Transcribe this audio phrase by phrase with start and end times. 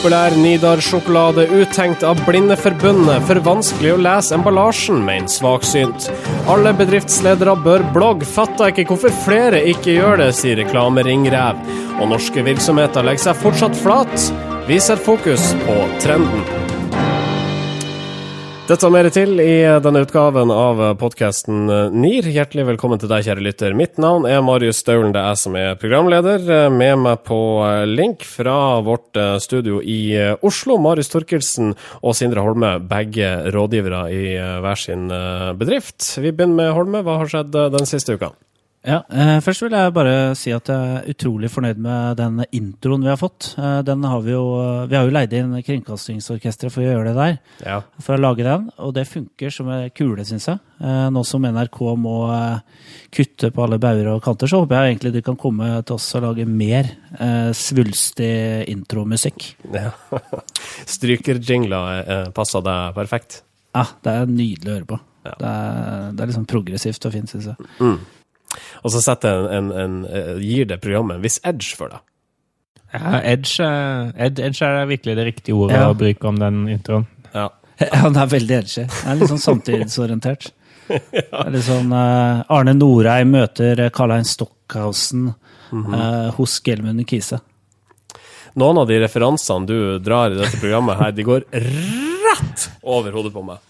[0.00, 3.20] Upopulær Nidar-sjokolade uttenkt av Blindeforbundet.
[3.28, 6.06] For vanskelig å lese emballasjen, mener svaksynt.
[6.48, 8.24] Alle bedriftsledere bør blogge.
[8.24, 11.60] Fatter ikke hvorfor flere ikke gjør det, sier reklameringrev.
[12.00, 14.30] Og norske virksomheter legger seg fortsatt flat.
[14.70, 16.59] Vi ser fokus på trenden.
[18.70, 22.28] Dette og mer til i denne utgaven av podkasten NIR.
[22.30, 23.72] Hjertelig velkommen til deg, kjære lytter.
[23.74, 26.44] Mitt navn er Marius Staulen, det er jeg som er programleder.
[26.70, 27.38] Med meg på
[27.90, 30.14] link fra vårt studio i
[30.46, 35.10] Oslo, Marius Torkelsen og Sindre Holme, begge rådgivere i hver sin
[35.58, 36.12] bedrift.
[36.22, 37.02] Vi begynner med Holme.
[37.02, 38.30] Hva har skjedd den siste uka?
[38.80, 43.02] Ja, eh, Først vil jeg bare si at jeg er utrolig fornøyd med den introen
[43.04, 43.50] vi har fått.
[43.60, 44.44] Eh, den har Vi jo
[44.88, 47.34] Vi har jo leid inn Kringkastingsorkesteret for å gjøre det der.
[47.66, 47.80] Ja.
[48.00, 50.60] For å lage den, og det funker som en kule, syns jeg.
[50.80, 54.94] Eh, nå som NRK må eh, kutte på alle bauger og kanter, så håper jeg
[54.94, 59.56] egentlig de kan komme til oss og lage mer eh, svulstig intromusikk.
[59.76, 59.92] Ja.
[60.96, 63.42] Strykerjingler eh, passer deg perfekt.
[63.76, 65.00] Ja, det er nydelig å høre på.
[65.28, 65.36] Ja.
[65.36, 67.68] Det, er, det er liksom progressivt og fint, syns jeg.
[67.76, 68.00] Mm.
[68.82, 72.04] Og så setter en, en, en, eh, gir det programmet en viss edge for deg.
[72.90, 75.90] Ja, edge, eh, ed, edge er virkelig det riktige ordet Ja.
[75.90, 77.06] å bruke om den introen.
[77.34, 77.48] Ja.
[78.02, 78.86] Han er veldig edgy.
[78.88, 80.50] Den er litt sånn samtidsorientert.
[80.90, 87.38] Er litt sånn uh, Arne Norheim møter Karl-Heinz Stockhausen uh, hos Gelmund Kise.
[88.58, 93.30] Noen av de referansene du drar i dette programmet her, de går rett over hodet
[93.36, 93.62] på meg.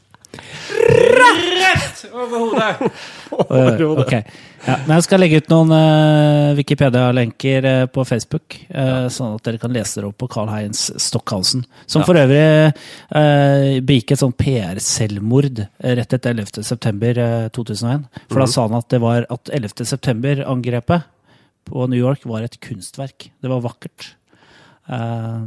[2.11, 2.93] Over hodet!
[3.31, 4.05] Over hodet.
[4.07, 4.23] Okay.
[4.67, 9.47] Ja, men jeg skal legge ut noen uh, Wikipedia-lenker uh, på Facebook, uh, sånn at
[9.47, 11.65] dere kan lese dere opp på Carl-Heinz Stockhausen.
[11.87, 12.09] Som Ja.
[12.09, 16.63] for øvrig eh, begikk et sånn PR-selvmord eh, rett etter 11.
[16.67, 18.05] september eh, 2001.
[18.29, 19.85] For da sa han at det var at 11.
[19.95, 21.09] september-angrepet
[21.71, 23.31] på New York var et kunstverk.
[23.41, 24.13] Det var vakkert.
[24.91, 25.41] Eh,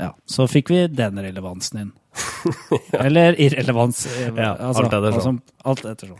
[0.00, 1.92] ja, så fikk vi den relevansen inn.
[3.06, 4.06] Eller irrelevans.
[4.06, 5.40] eh, Ja, alt ettersom.
[5.64, 6.18] alt ettersom.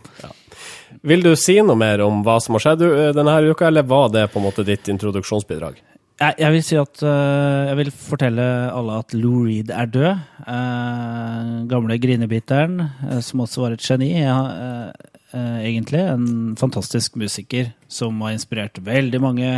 [1.07, 2.83] Vil du si noe mer om hva som har skjedd
[3.15, 5.79] denne her uka, eller var det på en måte ditt introduksjonsbidrag?
[6.17, 10.23] Jeg, jeg vil si at uh, Jeg vil fortelle alle at Lou Reed er død.
[10.47, 14.09] Uh, gamle grinebiteren, uh, som også var et geni.
[14.23, 16.01] Ja, eh, eh, egentlig.
[16.01, 19.51] En fantastisk musiker som har inspirert veldig mange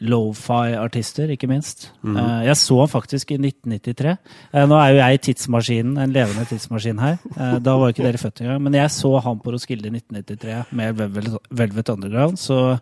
[0.00, 1.90] lofi-artister, ikke minst.
[2.04, 4.16] Eh, jeg så han faktisk i 1993.
[4.52, 7.20] uh, nå er jo jeg i tidsmaskinen, en levende tidsmaskin her.
[7.36, 8.64] Uh, da var ikke dere født engang.
[8.66, 11.06] Men jeg så han på Roskilde i 1993 med
[11.50, 12.76] Velvet, Underground, så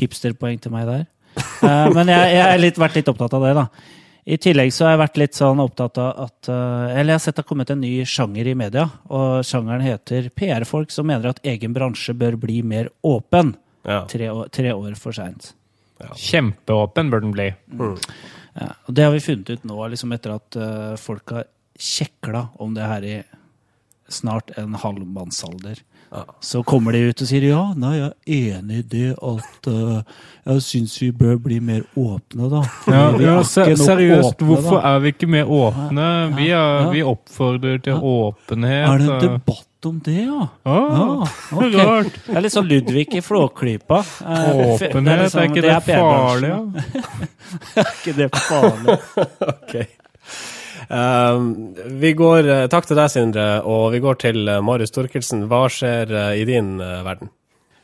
[0.00, 1.06] hipsterpoeng til meg der.
[1.38, 3.66] Eh, men jeg, jeg har vært litt opptatt av det, da.
[4.28, 7.22] I tillegg så har jeg vært litt sånn opptatt av at eh, Eller jeg har
[7.24, 11.30] sett det har kommet en ny sjanger i media, og sjangeren heter PR-folk som mener
[11.32, 13.54] at egen bransje bør bli mer åpen.
[13.88, 14.02] Ja.
[14.10, 15.54] Tre år, tre år for seint.
[16.16, 17.48] Kjempeåpen bør den bli.
[18.58, 21.44] Ja, og det har vi funnet ut nå, liksom etter at uh, folk har
[21.78, 23.18] kjekla om det her i
[24.08, 25.78] snart en halv mannsalder.
[26.10, 26.22] Ja.
[26.40, 29.98] Så kommer de ut og sier ja, nei, jeg er enig i det at uh,
[30.48, 32.62] jeg syns vi bør bli mer åpne, da.
[32.88, 34.94] Ja, ja, ikke se, nok seriøst, åpne, hvorfor da.
[34.94, 36.06] er vi ikke mer åpne?
[36.38, 36.90] Vi, er, Ja.
[36.94, 38.86] vi oppfordrer til åpenhet.
[38.88, 40.48] Er det en debatt om det, ja?
[40.64, 42.10] Ah, Ja, okay.
[42.26, 44.00] Det er litt sånn Ludvig i Flåklypa.
[44.02, 46.50] Åpenhet, f- Åpenhet, liksom- er ikke det, farlig?
[46.50, 46.74] PR-bransjen.
[46.74, 47.02] Ja?
[47.82, 48.98] Er ikke det farlig?
[49.54, 49.74] Ok.
[50.88, 55.42] Um, vi går, eh, takk til deg, Sindre, og vi går til eh, Marius Torkelsen.
[55.50, 57.28] Hva skjer eh, i din verden?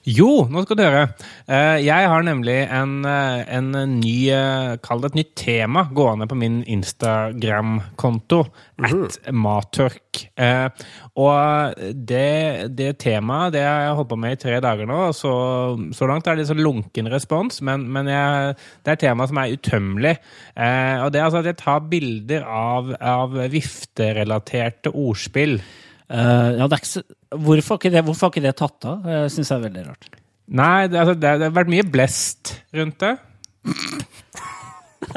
[0.04, 1.04] Jo, nå skal du høre.
[1.48, 3.70] Eh, Jeg har nemlig en, eh, en
[4.00, 8.41] ny, eh, kall det et nytt tema, gående på min Instagram-konto.
[8.82, 10.26] At Matørk.
[10.37, 10.69] Eh,
[11.17, 15.12] Og det, det temaet det har jeg holdt på med i tre dager nå.
[15.14, 15.31] Så,
[15.94, 19.38] så langt er det sånn lunken respons, men, men jeg, det er et tema som
[19.38, 20.17] er utømmelig.
[20.58, 25.61] Og det er altså at jeg tar bilder av, av vifterelaterte ordspill.
[26.14, 29.08] Eh, ja, det er ikke hvorfor, har ikke det, hvorfor har ikke det tatt av?
[29.11, 30.08] Jeg syns jeg er veldig rart.
[30.55, 33.14] Nei, det, altså, det, det har vært mye blest rundt det.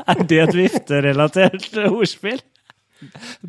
[0.07, 2.41] Er det et vifterelatert ordspill?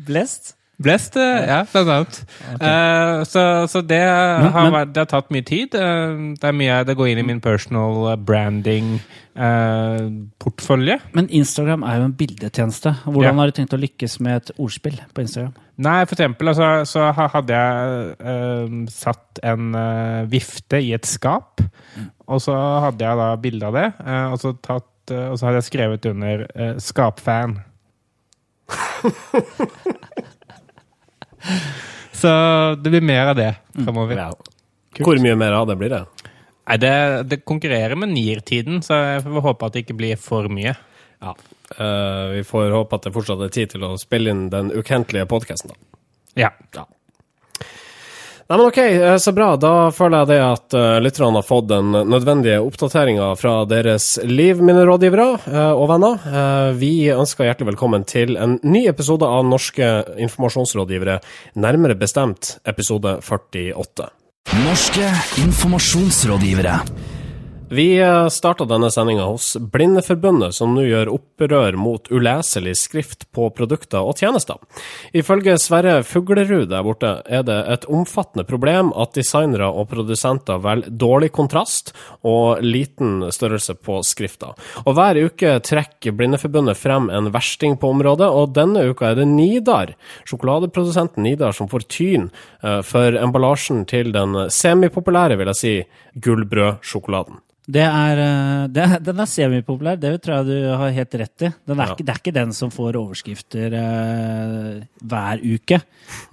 [0.07, 0.53] Blest?
[0.79, 2.19] Blest, eh, ja, blant annet.
[2.55, 5.75] Eh, så, så det, Men- har men- vært, det har tatt mye tid.
[5.75, 10.95] Uh, det er mye det går inn i min personal branding-portfølje.
[11.13, 12.93] Men Instagram er jo en bildetjeneste.
[13.03, 13.39] Hvordan Ja.
[13.41, 15.51] har du tenkt å lykkes med et ordspill på Instagram?
[15.77, 19.73] Nei, for eksempel altså, så hadde jeg eh, satt en
[20.31, 21.61] vifte i et skap,
[22.27, 22.53] og så
[22.85, 26.05] hadde jeg da bilde av det, eh, og, så tatt, og så hadde jeg skrevet
[26.05, 26.47] under
[26.79, 27.57] 'skapfan'.
[32.21, 32.31] så
[32.79, 34.23] det blir mer av det framover.
[34.25, 35.03] Ja.
[35.05, 36.03] Hvor mye mer av det blir det?
[36.69, 36.93] Nei, det,
[37.31, 40.75] det konkurrerer med niertiden, så jeg får håpe at det ikke blir for mye.
[41.19, 41.33] Ja.
[41.75, 45.25] Uh, vi får håpe at det fortsatt er tid til å spille inn den ukentlige
[45.29, 45.99] podkasten, da.
[46.37, 46.51] Ja.
[46.77, 46.85] Ja.
[48.49, 49.51] Nei, men ok, eh, så bra.
[49.61, 54.63] Da føler jeg det at uh, lytterne har fått den nødvendige oppdateringa fra deres liv,
[54.65, 56.17] mine rådgivere uh, og venner.
[56.25, 59.91] Uh, vi ønsker hjertelig velkommen til en ny episode av Norske
[60.25, 61.19] informasjonsrådgivere,
[61.61, 64.09] nærmere bestemt episode 48.
[64.65, 65.13] Norske
[65.45, 66.79] informasjonsrådgivere.
[67.71, 68.01] Vi
[68.31, 74.17] starta denne sendinga hos Blindeforbundet, som nå gjør opprør mot uleselig skrift på produkter og
[74.17, 74.57] tjenester.
[75.13, 80.97] Ifølge Sverre Fuglerud der borte er det et omfattende problem at designere og produsenter velger
[80.97, 81.93] dårlig kontrast
[82.25, 84.55] og liten størrelse på skrifta.
[84.87, 89.29] Og hver uke trekker Blindeforbundet frem en versting på området, og denne uka er det
[89.29, 89.93] Nidar,
[90.25, 92.31] sjokoladeprodusenten Nidar, som får tyn
[92.63, 95.77] eh, for emballasjen til den semipopulære, vil jeg si,
[96.25, 97.39] gullbrødsjokoladen.
[97.69, 101.49] Det er, eh, det, den er semipopulær, det tror jeg du har helt rett i.
[101.69, 101.93] Den er Ja.
[101.93, 105.77] ikke, det er ikke den som får overskrifter eh, hver uke.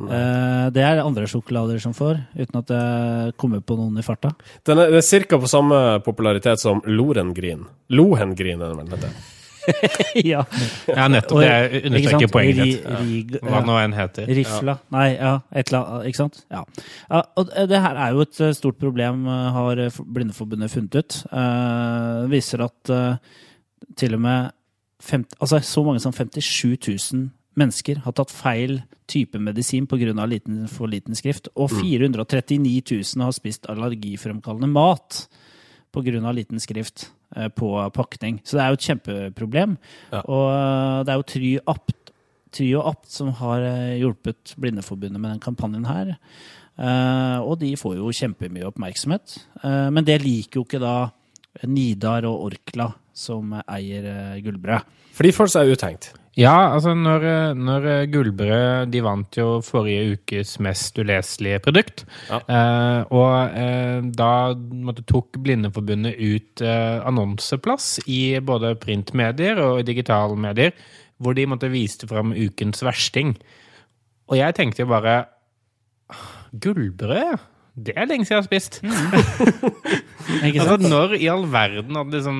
[0.01, 4.33] Eh, det er andre sjokolader som får, uten at det kommer på noen i farta.
[4.65, 5.37] Den er, den er ca.
[5.45, 7.67] på samme popularitet som Lorengrin.
[7.91, 9.13] Lohengrin, er det vel heter.
[10.33, 10.43] ja.
[10.87, 11.41] ja, nettopp.
[11.43, 13.39] Det understreker poenget ditt.
[13.45, 14.29] Hva nå enn heter.
[14.39, 14.77] Rifla.
[14.95, 16.11] Nei, ja, et eller annet.
[16.11, 16.43] Ikke sant?
[16.53, 16.63] Ja.
[17.11, 17.23] ja.
[17.41, 21.19] Og det her er jo et eh, stort problem, eh, har eh, Blindeforbundet funnet ut.
[21.27, 22.93] Det viser at
[23.97, 24.53] til og med
[25.07, 27.27] 50, altså, så mange som 57 000
[27.57, 30.13] mennesker har tatt feil type medisin pga.
[30.27, 31.49] Liten, for liten skrift.
[31.57, 32.83] Og 439
[33.17, 35.27] 000 har spist allergifremkallende mat
[35.97, 36.33] pga.
[36.33, 38.41] liten skrift eh, på pakning.
[38.45, 39.77] Så det er jo et kjempeproblem.
[40.13, 40.21] Ja.
[40.23, 42.13] Og eh, det er jo Try Apt,
[42.53, 46.17] Try og Apt som har eh, hjulpet Blindeforbundet med den kampanjen her.
[46.77, 49.39] Og de får jo kjempemye oppmerksomhet.
[49.65, 51.09] Men det liker jo ikke da
[51.65, 54.85] Nidar og Orkla, som eier Gullbrød.
[55.17, 56.11] For de føler seg uthengt.
[56.37, 57.23] Ja, altså når,
[57.57, 62.05] når Gullbrød De vant jo forrige ukes mest uleselige produkt.
[62.29, 62.43] Ja.
[62.45, 70.37] Eh, og eh, da måtte, tok Blindeforbundet ut eh, annonseplass i både printmedier og digitale
[70.37, 70.77] medier,
[71.17, 73.33] hvor de måtte viste fram ukens versting.
[74.29, 75.23] Og jeg tenkte jo bare
[76.53, 77.56] Gullbrød?
[77.77, 78.79] Det er lenge siden jeg har spist.
[80.47, 82.39] Ikke Altså, når i all verden hadde liksom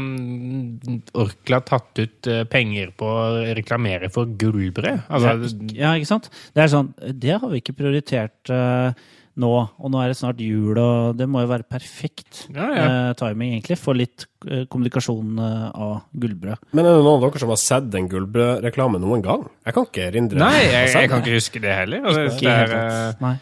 [1.21, 5.05] Orkla tatt ut eh, penger på å reklamere for gullbrød?
[5.13, 6.31] Altså, ja, ikke sant?
[6.57, 8.97] Det er sånn, det har vi ikke prioritert uh,
[9.37, 12.87] nå, og nå er det snart jul, og det må jo være perfekt Ja, ja.
[12.87, 16.71] Uh, timing, egentlig, for litt uh, kommunikasjon av gullbrød.
[16.73, 19.45] Men er det noen av dere som har sett en gullbrødreklame noen gang?
[19.69, 22.09] Jeg kan ikke erindre Nei, jeg, jeg, jeg kan ikke huske det heller.
[22.09, 23.21] Altså, Ikke det er.
[23.23, 23.37] Nei.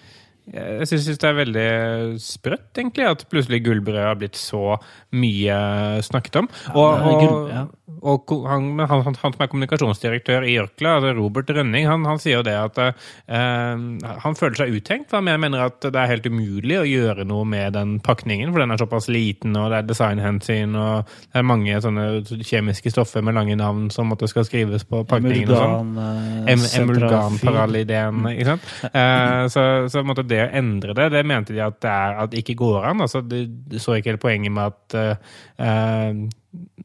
[0.52, 1.68] Eh, jeg syns det er veldig
[2.22, 4.76] sprøtt, egentlig, at plutselig gullbrød har blitt så
[5.14, 5.56] mye
[6.04, 6.50] snakket om.
[6.74, 7.06] Og,
[8.04, 12.20] og, og han, han, han, som er kommunikasjonsdirektør i Jørkla, altså Robert Rønning, han, han
[12.20, 13.84] sier jo det at eh,
[14.24, 15.10] han føler seg uttenkt.
[15.10, 18.64] For han mener at det er helt umulig å gjøre noe med den pakningen, for
[18.64, 22.06] den er såpass liten, og det er designhensyn, og det er mange sånne
[22.44, 25.54] kjemiske stoffer med lange navn som måtte skal skrives på pakningen.
[25.54, 25.94] og sånn.
[25.98, 26.78] Emulgan, eh.
[26.82, 28.72] Emulganparallideen, ikke sant?
[28.90, 32.32] Eh, så, så måtte det å endre det, det mente de at det er, at
[32.32, 33.04] det ikke går an.
[33.04, 35.36] Altså, de, de så ikke helt poenget med at eh,
[35.66, 36.24] eh,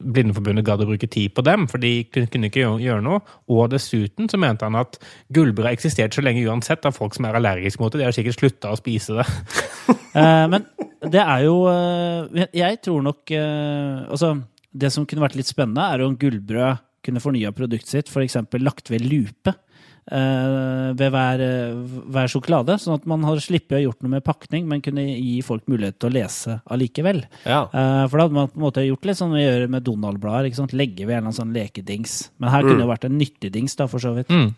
[0.00, 3.20] Blindeforbundet gadd å bruke tid på dem, for de kunne, ikke gjøre, noe.
[3.52, 4.98] Og dessuten så mente han at
[5.34, 8.02] gullbrød har eksistert så lenge uansett av folk som er allergiske mot det.
[8.02, 9.28] De har sikkert slutta å spise det.
[10.10, 10.64] Eh, men
[11.06, 14.32] det er jo eh, Jeg tror nok eh, Altså,
[14.74, 18.40] det som kunne vært litt spennende, er om Gullbrød kunne fornya produktet sitt, f.eks.
[18.58, 19.54] lagt ved lupe.
[20.10, 21.74] Eh, ved hver, eh,
[22.10, 25.40] hver sjokolade, sånn at man hadde sluppet å gjort noe med pakning, men kunne gi
[25.46, 27.22] folk mulighet til å lese allikevel.
[27.46, 27.62] Ja.
[27.72, 30.50] Eh, for da hadde man på en måte gjort litt sånn vi gjør med Donald-blader.
[30.72, 32.30] Legge ved en eller annen sånn lekedings.
[32.38, 34.28] Men her kunne det vært en nyttig dings, da, for så vidt.
[34.28, 34.54] Mm.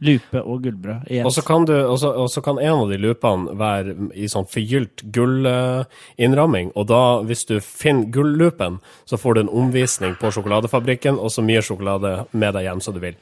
[0.00, 1.08] Lupe og gullbrød.
[1.26, 4.28] Og så kan, du, og så- og så kan en av de lupene være i
[4.30, 10.30] sånn forgylt gullinnramming, og da, hvis du finner gullupen, så får du en omvisning på
[10.30, 13.16] sjokoladefabrikken, og så mye sjokolade med deg hjem som du vil.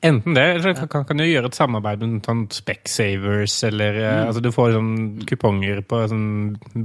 [0.00, 4.28] Enten det, eller kan, kan du gjøre et samarbeid med sånn Specsavers, eller mm.
[4.28, 4.92] altså du får sånn
[5.26, 6.28] kuponger på sånn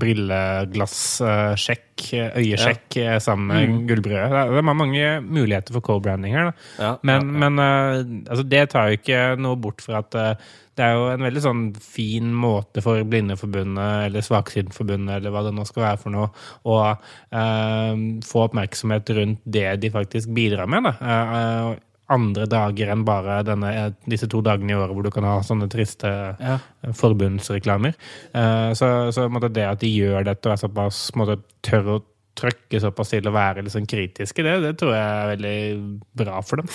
[0.01, 2.08] brilleglassjekk,
[2.41, 3.20] øyesjekk, ja.
[3.22, 4.32] sammen med gullbrødet.
[4.34, 6.50] Det er, mange muligheter for co-branding her.
[6.82, 10.34] Ja, Men, men eh, altså det tar jo ikke noe bort fra at eh,
[10.74, 15.53] det er jo en veldig sånn fin måte for Blindeforbundet eller Svaksydenforbundet eller hva det
[15.53, 16.27] nå skal være for noe,
[16.65, 17.93] å uh,
[18.25, 20.89] få oppmerksomhet rundt det de faktisk bidrar med.
[20.89, 21.77] Da.
[22.04, 25.12] Eh, eh, andre dager enn bare denne, eh, disse to dagene i året hvor du
[25.12, 26.60] kan ha sånne triste Ja.
[26.84, 27.94] forbundsreklamer.
[28.34, 32.04] Eh, så så måtte det at de gjør dette og er såpass måtte, tør å
[32.36, 36.58] trøkke såpass til å være sånn kritiske, det, det tror jeg er veldig bra for
[36.58, 36.68] dem.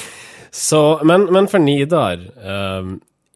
[0.52, 2.18] Så, men, men for Nidar,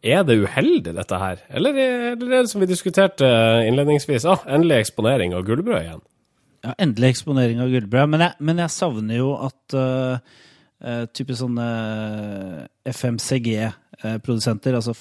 [0.03, 1.37] er det uheldig dette her?
[1.49, 1.75] Eller,
[2.13, 3.27] eller er det som vi diskuterte
[3.67, 6.01] innledningsvis, ah, endelig eksponering av gullbrød igjen?
[6.63, 8.09] Ja, endelig eksponering av gullbrød.
[8.09, 10.17] Men jeg, men jeg savner jo at uh,
[10.83, 11.65] uh, type sånne
[12.89, 14.93] FMCG-produsenter, altså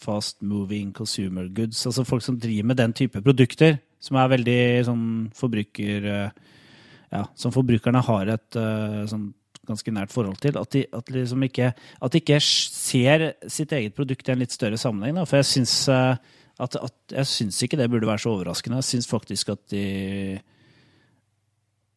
[0.00, 4.62] Fast Moving Consumer Goods, altså folk som driver med den type produkter, som er veldig
[4.90, 5.04] sånn
[5.36, 6.08] forbruker...
[6.08, 6.48] Uh,
[7.10, 8.56] ja, som forbrukerne har et
[9.10, 9.24] sånn
[9.66, 10.54] ganske nært forhold til.
[10.60, 14.54] At de, at liksom ikke, at de ikke ser sitt eget produkt i en litt
[14.54, 15.18] større sammenheng.
[15.18, 15.24] Da.
[15.26, 18.78] For jeg syns, at, at, jeg syns ikke det burde være så overraskende.
[18.78, 19.82] Jeg syns faktisk at de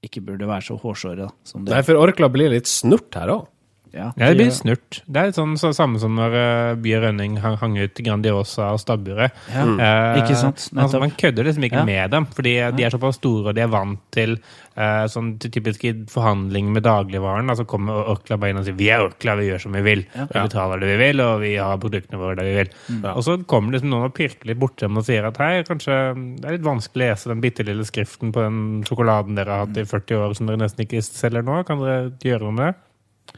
[0.04, 1.74] ikke burde være så hårsåre som det.
[1.74, 3.48] Nei, for Orkla blir litt snurt her òg.
[3.94, 5.04] Ja, ja, det blir snurt.
[5.06, 8.72] Det er litt sånn så, samme som når uh, Bie Rønning hang, hang, ut Grandiosa
[8.74, 9.36] og stabburet.
[9.54, 10.64] Ja, uh, ikke sant?
[10.74, 11.86] Altså, man kødder liksom ikke ja.
[11.86, 15.92] med dem, fordi de er såpass store og de er vant til uh, sånn typiske
[16.10, 17.54] forhandlinger med dagligvaren.
[17.54, 20.06] Altså kommer Orkla bare inn og sier 'vi er Orkla, vi gjør som vi vil'.
[20.16, 20.26] Ja.
[20.32, 22.72] Vi betaler det vi vil, og vi har produktene våre der vi vil.
[22.90, 23.04] Mm.
[23.14, 26.00] Og så kommer liksom noen og pirker litt borti dem og sier at hei, kanskje
[26.42, 29.68] det er litt vanskelig å lese den bitte lille skriften på den sjokoladen dere har
[29.68, 31.62] hatt i 40 år som dere nesten ikke selger nå.
[31.70, 32.93] Kan dere gjøre noe med det?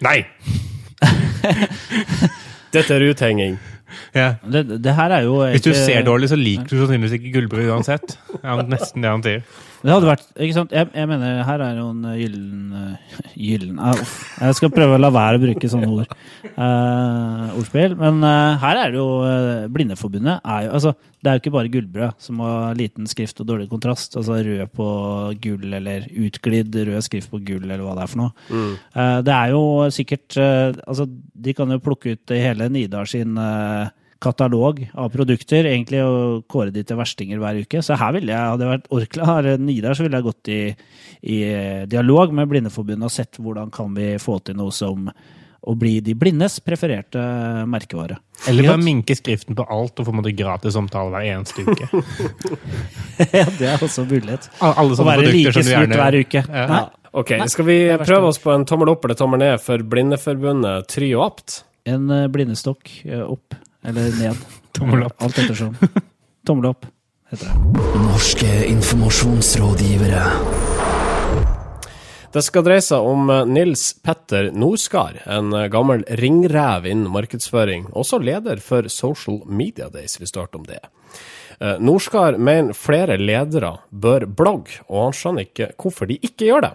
[0.05, 0.19] Nei!
[2.75, 3.59] Dette er uthenging.
[4.15, 4.33] Ja.
[4.43, 7.69] Det, det, her er jo Hvis du ser dårlig, så liker du sannsynligvis ikke gullbrød
[7.71, 8.17] uansett.
[8.41, 9.45] Ja, nesten det han sier.
[9.85, 10.71] Det hadde vært, ikke sant?
[10.73, 13.99] Jeg, jeg mener, her er jo en gyllen uh, Gyllen uh,
[14.41, 16.15] Jeg skal prøve å la være å bruke sånne ord.
[16.55, 17.93] Uh, ordspill.
[17.99, 21.53] Men uh, her er det jo uh, Blindeforbundet er jo Altså, det er jo ikke
[21.53, 24.17] bare gullbrød som har liten skrift og dårlig kontrast.
[24.17, 24.87] Altså rød på
[25.43, 28.33] gull, eller utglidd rød skrift på gull, eller hva det er for noe.
[28.49, 28.73] Mm.
[28.97, 29.63] Uh, det er jo
[29.93, 31.05] sikkert Altså,
[31.45, 33.37] de kan jo plukke ut hele Nidar sin
[34.23, 37.81] katalog av produkter egentlig og kåre de til verstinger hver uke.
[37.85, 40.59] Så her ville jeg, hadde jeg vært Orkla eller Nidar, så ville jeg gått i,
[41.35, 41.39] i
[41.91, 45.09] dialog med Blindeforbundet og sett hvordan kan vi få til noe som
[45.65, 47.21] å bli de blindes prefererte
[47.69, 48.19] merkevare.
[48.49, 51.87] Eller bare minke skriften på alt og få gratis omtale hver eneste uke.
[53.39, 54.49] ja, det er også mulighet.
[54.61, 56.45] Alle Å være like smurt hver uke.
[56.45, 56.67] Ja.
[56.69, 56.83] Nei.
[57.15, 61.13] Ok, Skal vi prøve oss på en tommel opp eller tommel ned for Blindeforbundet Try
[61.15, 61.61] og Apt?
[61.87, 63.55] En eh, blindestokk eh, opp.
[63.87, 64.35] Eller ned.
[64.71, 65.23] Tommel opp.
[65.23, 65.77] Alt ettersom.
[66.47, 66.85] Tommel opp,
[67.31, 67.55] heter det.
[68.05, 70.23] Norske informasjonsrådgivere.
[72.35, 77.87] Det skal dreie seg om eh, Nils Petter Norskar, en eh, gammel ringrev innen markedsføring.
[77.95, 80.81] Også leder for Social Media Days, vi starter om det.
[81.61, 86.67] Eh, Norskar mener flere ledere bør blogge, og han skjønner ikke hvorfor de ikke gjør
[86.67, 86.73] det.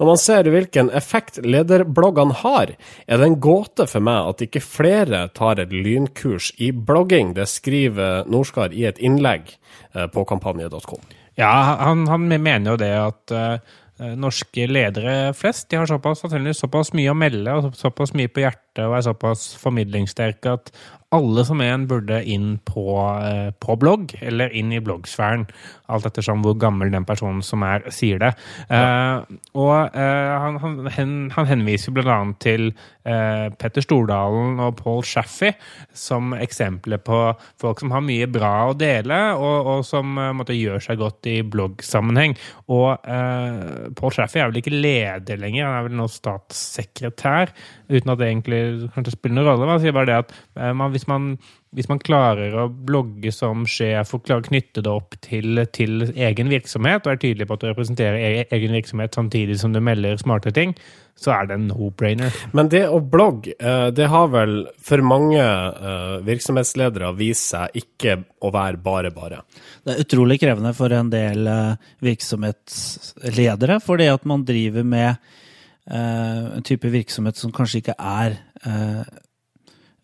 [0.00, 2.72] Når man ser hvilken effekt lederbloggene har,
[3.04, 7.34] er det en gåte for meg at ikke flere tar et lynkurs i blogging.
[7.36, 11.04] Det skriver Norskar i et innlegg eh, på kampanje.com.
[11.36, 11.52] Ja,
[11.82, 13.76] han, han, mener jo det at uh,
[14.16, 16.24] norske ledere flest de har såpass,
[16.56, 20.72] såpass mye å melde og såpass mye på hjertet og er såpass formidlingssterke at
[21.14, 25.48] alle som en burde inn på, uh, på blogg, eller inn i bloggsfæren
[25.90, 28.32] alt ettersom hvor gammel den personen som er, sier det.
[28.70, 28.80] Ja.
[28.80, 30.58] Uh, og uh, han,
[30.94, 32.18] han, han, henviser bl.a.
[32.42, 32.70] til
[33.08, 35.54] uh, Petter Stordalen og Paul Shaffey
[35.96, 37.20] som eksempler på
[37.60, 41.40] folk som har mye bra å dele, og, og som måtte gjøre seg godt i
[41.46, 42.36] bloggsammenheng.
[42.70, 43.02] Og
[43.98, 47.52] Paul Shaffey er vel ikke leder lenger, han er vel nå statssekretær,
[47.90, 49.70] uten at det egentlig kanskje spiller noen rolle.
[49.72, 51.34] Han sier bare det at man, hvis man
[51.76, 56.02] hvis man klarer å blogge som sjef og klarer å knytte det opp til, til,
[56.18, 59.78] egen virksomhet, og er tydelig på at du representerer e-, egen virksomhet samtidig som du
[59.84, 60.74] melder smarte ting,
[61.20, 62.34] så er det en no-brainer.
[62.56, 68.18] Men det å blogge, eh, det har vel for mange eh, virksomhetsledere vist seg ikke
[68.42, 69.42] å være bare bare?
[69.86, 75.36] Det er utrolig krevende for en del eh, virksomhetsledere, fordi at man driver med
[75.90, 78.36] en type virksomhet som kanskje ikke er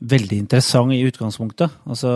[0.00, 1.72] veldig interessant i utgangspunktet.
[1.88, 2.12] Altså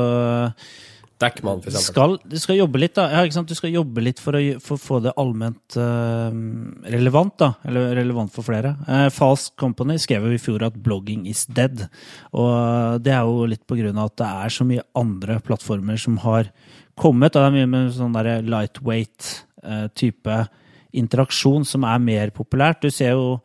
[1.21, 1.77] Deckman, for.
[1.85, 3.07] Skal, du skal jobbe litt, da.
[3.13, 3.51] Ja, ikke sant?
[3.51, 6.33] Du skal jobbe litt for å for få det allment uh,
[6.89, 7.51] relevant, da.
[7.69, 8.73] Eller relevant for flere.
[8.89, 11.85] Uh, False Company skrev jo i fjor at 'blogging is dead'.
[12.33, 16.01] Og det er jo litt på grunn av at det er så mye andre plattformer
[16.01, 16.49] som har
[16.97, 17.37] kommet.
[17.37, 19.31] Og det er mye med sånn der lightweight
[19.65, 20.41] uh, type
[20.97, 22.81] interaksjon som er mer populært.
[22.81, 23.41] Du ser jo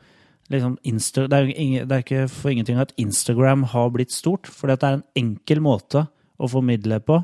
[0.54, 4.50] liksom Insta, det, er ingen, det, er ikke for ingenting at Instagram har blitt stort,
[4.52, 6.06] for det er en enkel måte
[6.38, 7.22] å formidle på,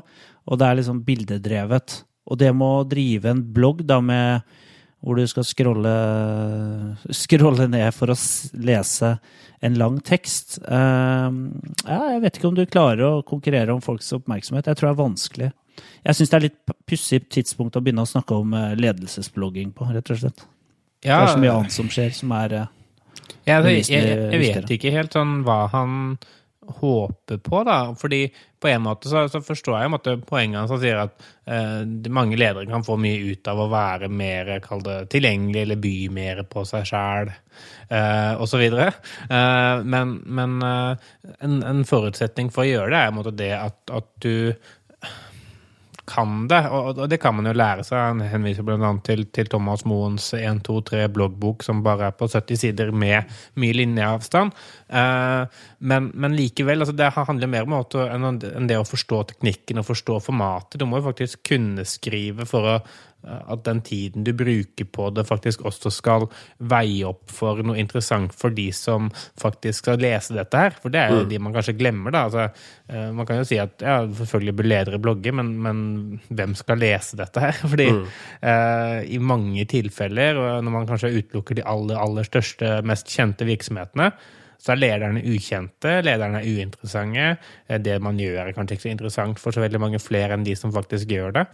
[0.48, 2.02] og det er liksom bildedrevet.
[2.30, 4.42] Og det med å drive en blogg da med
[5.02, 5.92] hvor du skal scrolle,
[7.10, 8.18] scrolle ned for å
[8.62, 9.16] lese
[9.62, 11.26] en lang tekst uh,
[11.86, 14.70] ja, Jeg vet ikke om du klarer å konkurrere om folks oppmerksomhet.
[14.70, 15.50] Jeg tror det er vanskelig.
[16.06, 19.86] Jeg syns det er litt pussig tidspunkt å begynne å snakke om eh, ledelsesblogging på,
[19.94, 20.44] rett og slett.
[21.02, 22.81] Det er så mye annet som skjer, som er Ja, altså,
[23.44, 26.16] jeg, Beviselig jeg, jeg vet ikke helt sånn hva han
[26.62, 27.94] håper på, da.
[27.98, 28.26] Fordi
[28.62, 30.70] på en måte så, så forstår jeg måte poenget hans.
[30.70, 31.82] Han sier at eh,
[32.14, 35.96] mange ledere kan få mye ut av å være mer kall det, tilgjengelig eller by
[36.14, 37.32] mer på seg sjæl,
[37.88, 38.62] eh, osv.
[38.62, 41.10] Eh, men men eh,
[41.40, 44.54] en, en forutsetning for å gjøre det er en måte det at, at du
[46.08, 48.00] kan det, og det kan man jo lære seg.
[48.00, 48.90] Han henviser bl.a.
[49.06, 53.30] Til, til Thomas Moens 1, 2, 3 bloggbok, som bare er på 70 sider med
[53.62, 54.50] mye linjeavstand.
[54.90, 59.82] Eh, men, men likevel, altså det handler mer om enn enn det å forstå teknikken
[59.82, 60.80] og forstå formatet.
[60.82, 62.76] Du må jo faktisk kunne skrive for å
[63.22, 66.26] at den tiden du bruker på det, faktisk også skal
[66.58, 69.10] veie opp for noe interessant for de som
[69.40, 70.76] faktisk skal lese dette her.
[70.82, 72.24] For det er jo de man kanskje glemmer, da.
[72.26, 72.48] Altså,
[72.88, 75.80] eh, man kan jo si at ja, selvfølgelig bør ledere blogge, men, men
[76.28, 77.62] hvem skal lese dette her?
[77.72, 83.10] Fordi eh, i mange tilfeller, og når man kanskje utelukker de aller, aller største, mest
[83.12, 84.12] kjente virksomhetene,
[84.62, 87.36] så er lederne ukjente, lederne er uinteressante.
[87.68, 90.44] eh, Det man gjør, er kanskje ikke så interessant for så veldig mange flere enn
[90.46, 91.44] de som faktisk gjør det,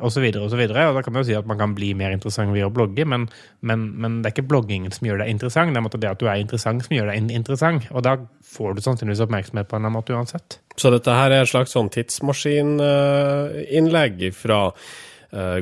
[0.00, 0.24] osv.
[0.40, 0.88] Og, så videre.
[0.88, 3.04] og da kan man jo si at man kan bli mer interessant ved å blogge,
[3.06, 3.28] men,
[3.62, 6.26] men, men det er ikke bloggingen som gjør deg interessant, det er det at du
[6.26, 7.82] er interessant som gjør deg interessant.
[7.92, 10.58] Og da får du sannsynligvis oppmerksomhet på en eller annen måte uansett.
[10.76, 14.72] Så dette her er et slags sånn tidsmaskininnlegg fra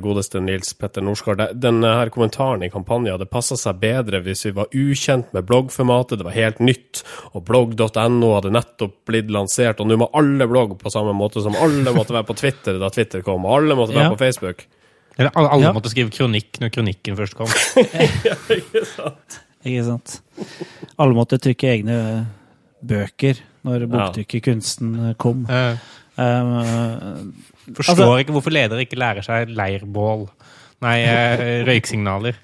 [0.03, 1.41] godeste Nils Petter Norsgaard.
[1.59, 6.19] Denne her kommentaren i kampanjen det passa seg bedre hvis vi var ukjent med bloggformatet,
[6.21, 7.03] det var helt nytt,
[7.35, 11.57] og blogg.no hadde nettopp blitt lansert, og nå må alle blogge på samme måte som
[11.59, 14.15] alle måtte være på Twitter da Twitter kom, og alle måtte være Ja.
[14.15, 14.67] på Facebook.
[15.19, 15.73] Eller alle, alle Ja.
[15.73, 17.47] måtte skrive kronikk når kronikken først kom.
[19.65, 20.19] Ikke sant?
[21.01, 21.99] Alle måtte trykke egne
[22.85, 25.47] bøker når boktrykkerkunsten kom.
[25.49, 25.79] Ja.
[26.21, 27.31] Um,
[27.73, 30.29] forstår Altså- ikke hvorfor ledere ikke lærer seg leirbål.
[30.85, 32.37] Nei, eh, røyksignaler.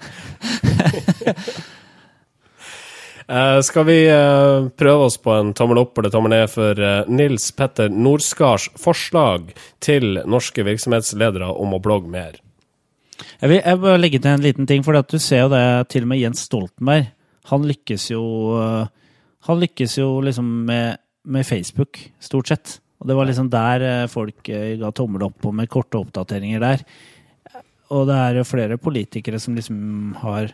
[3.29, 7.03] Uh, skal vi uh, prøve oss på en tommel opp eller tommel ned for uh,
[7.11, 9.53] Nils Petter Norskards forslag
[9.83, 12.39] til norske virksomhetsledere om å blogge mer?
[13.41, 15.53] Jeg vil, jeg vil bare legge til en liten ting, for at du ser jo
[15.53, 17.11] det til og med Jens Stoltenberg.
[17.49, 18.21] Han lykkes jo
[19.47, 22.80] Han lykkes jo liksom med, med Facebook, stort sett.
[23.01, 26.61] Og det var liksom der øh, folk øh, ga tommel opp på med korte oppdateringer
[26.61, 26.83] der.
[27.91, 30.53] Og det er jo flere politikere som liksom har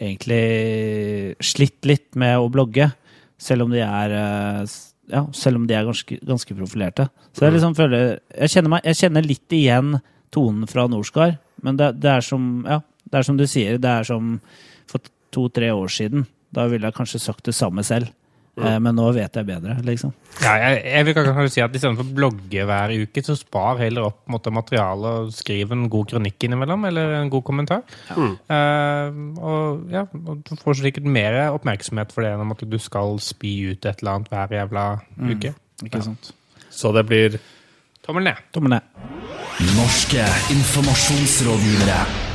[0.00, 2.90] egentlig slitt litt med å blogge,
[3.40, 4.76] selv om de er øh,
[5.10, 7.08] ja, selv om de er ganske, ganske profilerte.
[7.34, 9.96] Så jeg liksom føler Jeg kjenner, meg, jeg kjenner litt igjen
[10.30, 13.90] tonen fra Norskar, men det, det er som Ja, det er som du sier, det
[13.90, 14.36] er som
[14.90, 15.02] for
[15.34, 16.28] to-tre år siden.
[16.54, 18.12] Da ville jeg kanskje sagt det samme selv.
[18.66, 20.12] Eh, Men nå vet jeg bedre, liksom.
[20.42, 24.08] Ja, jeg, jeg vil kanskje si at Istedenfor å blogge hver uke, så spar heller
[24.10, 27.82] opp måte, materiale og skriv en god kronikk innimellom, eller en god kommentar.
[28.16, 32.78] Eh, og ja, og Du får sikkert mer oppmerksomhet for det enn om at du
[32.78, 34.86] skal spy ut et eller annet hver jævla
[35.30, 35.54] uke.
[35.84, 36.32] Ikke sant?
[36.70, 37.38] Så det blir
[38.06, 38.38] Tommel ned.
[38.54, 38.82] Tommel ned.
[39.76, 42.29] Norske informasjonsrådgivere.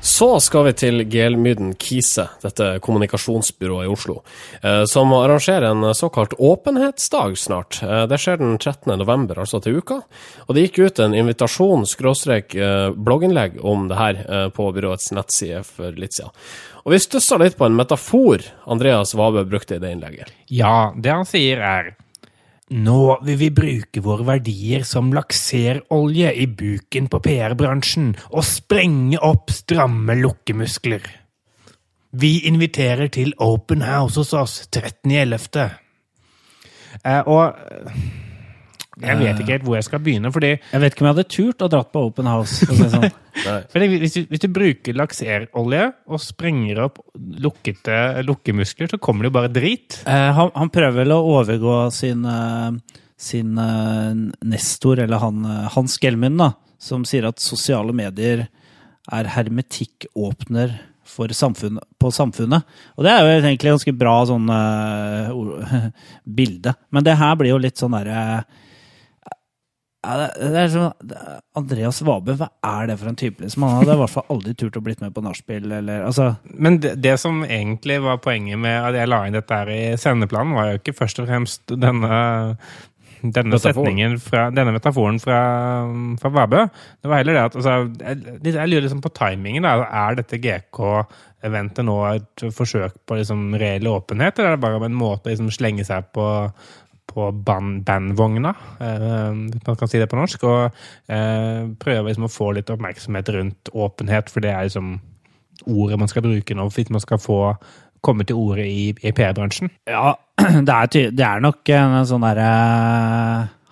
[0.00, 4.20] Så skal vi til Gelmyden Kise, dette kommunikasjonsbyrået i Oslo,
[4.62, 7.80] eh, som arrangerer en såkalt åpenhetsdag snart.
[7.82, 8.96] Eh, Det skjer den 13.
[8.98, 10.00] november, altså til uka.
[10.46, 15.64] Og det gikk ut en invitasjon, skråstrek eh, blogginnlegg om det her på byråets nettside
[15.66, 16.30] for litt siden.
[16.84, 20.30] Og vi stussa litt på en metafor Andreas Wabe brukte i det innlegget.
[20.46, 21.96] Ja, det han sier er
[22.68, 29.48] Nå vil vi bruke våre verdier som lakserolje i buken på PR-bransjen og sprenge opp
[29.54, 31.06] stramme lukkemuskler.
[32.12, 35.64] Vi inviterer til open house hos oss 13.11.
[37.04, 37.56] Eh, og
[38.98, 41.30] jeg vet ikke helt hvor jeg skal begynne, fordi Jeg vet ikke om jeg hadde
[41.34, 42.66] turt å dratt på Open House.
[42.66, 43.10] For si sånn.
[43.72, 49.30] Fordi hvis, du, hvis du bruker lakserolje og sprenger opp lukkete lukkemuskler, så kommer det
[49.30, 50.00] jo bare drit.
[50.10, 54.10] Eh, han, han prøver vel å overgå sin, eh, sin eh,
[54.50, 58.48] nestor, eller han, eh, Hans Gelmin, da, som sier at sosiale medier
[59.14, 60.74] er hermetikkåpner
[61.08, 62.66] for samfunn, på samfunnet.
[62.98, 65.88] Og det er jo egentlig ganske bra sånn uh,
[66.38, 66.74] bilde.
[66.92, 68.42] Men det her blir jo litt sånn derre ja,
[70.16, 71.14] det, det er sånn,
[71.58, 73.42] Andreas Vabe, hva er det for en type?
[73.44, 73.66] Liksom?
[73.66, 76.78] Han hadde i hvert fall aldri turt å blitt med på nachspiel, eller altså Men
[76.84, 80.56] det, det som egentlig var poenget med at jeg la inn dette her i sendeplanen,
[80.56, 82.22] var jo ikke først og fremst denne
[83.22, 85.38] denne setningen fra, denne metaforen fra,
[86.20, 86.64] fra Vabø.
[87.02, 89.66] Det var heller det at altså, jeg, jeg lurer liksom på timingen.
[89.66, 89.88] Da.
[90.06, 94.98] Er dette GK-eventet nå et forsøk på liksom reell åpenhet, eller er det bare en
[94.98, 96.28] måte å liksom slenge seg på
[97.18, 100.70] på band, bandvogna, eh, hvis man kan si det på norsk, og
[101.10, 104.86] eh, prøve liksom å få litt oppmerksomhet rundt åpenhet, for det er liksom
[105.66, 107.54] ordet man skal bruke nå hvis man skal få
[108.04, 109.70] komme til ordet i, i PR-bransjen?
[109.90, 110.14] Ja,
[110.68, 112.50] det er, det er nok en sånn derre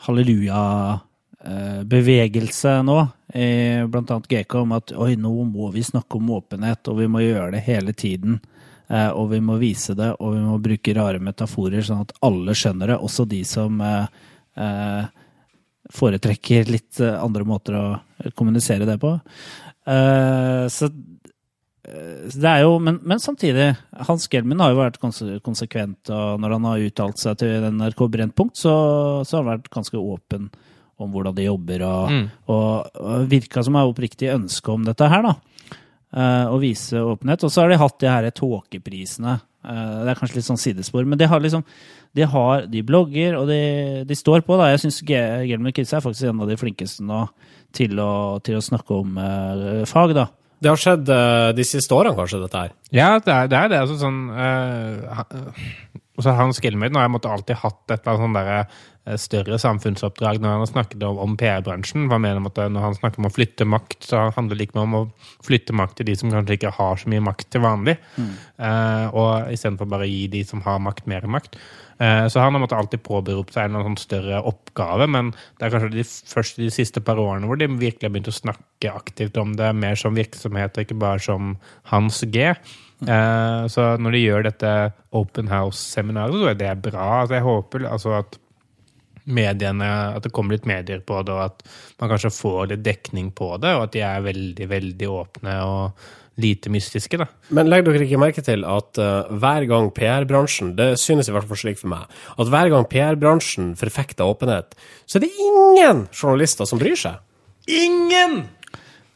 [0.09, 2.99] halleluja-bevegelse nå,
[3.37, 3.49] i
[3.91, 7.19] blant annet GK, om at oi, nå må vi snakke om åpenhet, og vi må
[7.23, 8.33] gjøre det hele tiden.
[8.89, 12.55] Eh, og vi må vise det, og vi må bruke rare metaforer, sånn at alle
[12.55, 14.07] skjønner det, også de som eh,
[14.63, 15.05] eh,
[15.97, 17.87] foretrekker litt andre måter å
[18.39, 19.13] kommunisere det på.
[19.87, 20.91] Eh, så
[21.87, 23.69] det er jo, men, men samtidig,
[24.09, 24.97] Hans Gelmin har jo vært
[25.47, 28.73] konsekvent, og når han har uttalt seg til NRK Brennpunkt, så,
[29.23, 30.49] så har han vært ganske åpen
[30.99, 32.25] om hvordan de jobber, og, Mm.
[32.51, 35.37] og, og virka som har oppriktig ønske om dette her, da.
[36.17, 37.45] Eh, Å vise åpenhet.
[37.45, 39.37] Og så har de hatt de her tåkeprisene.
[39.67, 41.65] Eh, det er kanskje litt sånn sidespor, men de har liksom
[42.17, 43.61] de, har, de blogger, og de,
[44.09, 44.57] de står på.
[44.57, 44.71] da.
[44.73, 47.27] Jeg syns Gelmer Kids er faktisk en av de flinkeste nå
[47.77, 50.31] til å, til å snakke om uh, fag, da.
[50.63, 52.75] Det har skjedd uh, de siste årene, kanskje, dette her.
[52.95, 53.59] Ja, det er det.
[53.61, 55.17] Er det altså sånn uh,
[56.23, 60.41] så Hans Gilmøyden har jeg måtte alltid hatt et eller annet sånn eh, større samfunnsoppdrag
[60.41, 62.07] når han har snakket om, om PR-bransjen.
[62.11, 64.79] Hva mener han at Når han snakker om å flytte makt, så handler det like
[64.79, 65.03] mye om å
[65.47, 67.99] flytte makt til de som kanskje ikke har så mye makt til vanlig.
[68.17, 71.61] Eh, og istedenfor bare å gi de som har makt, mer makt.
[71.99, 75.73] Eh, så han har måttet alltid påberope seg en sånn større oppgave, men det er
[75.73, 79.39] kanskje de første de siste par årene hvor de virkelig har begynt å snakke aktivt
[79.41, 81.55] om det, mer som virksomhet og ikke bare som
[81.93, 82.51] Hans G.
[82.51, 84.73] Eh, så når de gjør dette
[85.17, 87.07] Open House-seminaret, så er det bra.
[87.23, 88.39] Altså, jeg håper altså at
[89.27, 91.65] mediene, at det kommer litt medier på det, og at
[92.01, 96.07] man kanskje får litt dekning på det, og at de er veldig, veldig åpne og
[96.41, 97.27] lite mystiske, da.
[97.57, 101.49] Men legger dere ikke merke til at uh, hver gang PR-bransjen, det synes i hvert
[101.49, 104.77] fall slik for meg, at hver gang PR-bransjen forfekter åpenhet,
[105.09, 107.23] så er det ingen journalister som bryr seg?
[107.67, 108.43] Ingen!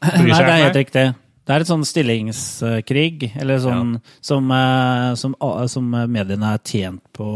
[0.01, 1.05] Nei, det er helt riktig.
[1.45, 7.05] Det er et sånn stillingskrig, eller sånn som, uh, som, uh, som mediene er tjent
[7.17, 7.29] på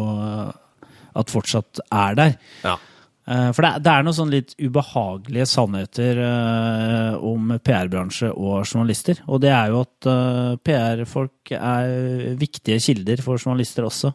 [1.14, 2.37] at fortsatt er der.
[2.64, 2.79] Ja.
[3.26, 9.22] Eh, For det, er- er noen sånn litt ubehagelige sannheter eh, om PR-bransje og journalister.
[9.28, 14.12] Og det er jo at eh, PR-folk er viktige kilder for journalister også.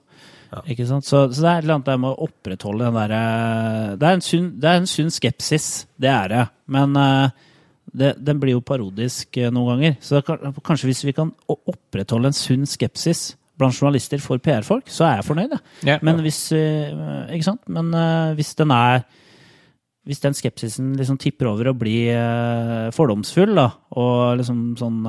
[0.69, 1.05] Ikke sant?
[1.05, 4.13] Så, så det er et eller annet der med å opprettholde den derre det,
[4.61, 5.67] det er en sunn skepsis,
[6.01, 6.45] det er det.
[6.73, 6.97] Men
[7.93, 9.99] det, den blir jo parodisk noen ganger.
[10.01, 15.19] Så kanskje hvis vi kan opprettholde en sunn skepsis blant journalister for PR-folk, så er
[15.19, 15.55] jeg fornøyd.
[15.87, 15.97] Ja.
[16.05, 16.93] Men hvis eh,
[17.35, 17.65] Ikke sant?
[17.71, 19.03] Men eh, hvis den er
[20.07, 23.67] Hvis den skepsisen liksom tipper over og blir eh, fordomsfull, da,
[23.99, 25.03] og liksom sånn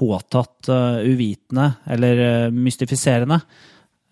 [0.00, 0.70] påtatt
[1.04, 3.40] uvitende eller mystifiserende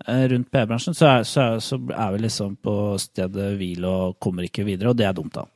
[0.04, 4.90] rundt PR-bransjen, så, så, så er vi liksom på stedet hvil og kommer ikke videre,
[4.90, 5.46] og det er dumt, da.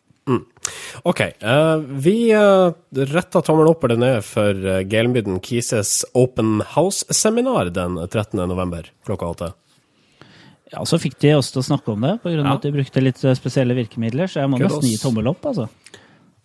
[1.08, 2.70] Ok, Uh, vi uh,
[3.11, 8.38] retta tommelen opp eller ned for uh, Gelmyden Kises Open House-seminar den 13.
[8.46, 9.50] november klokka åtte.
[10.72, 12.38] Ja, Så fikk de oss til å snakke om det, pga.
[12.38, 12.54] Ja.
[12.54, 15.66] at de brukte litt eh, spesielle virkemidler, så jeg må nesten gi tommel opp, altså.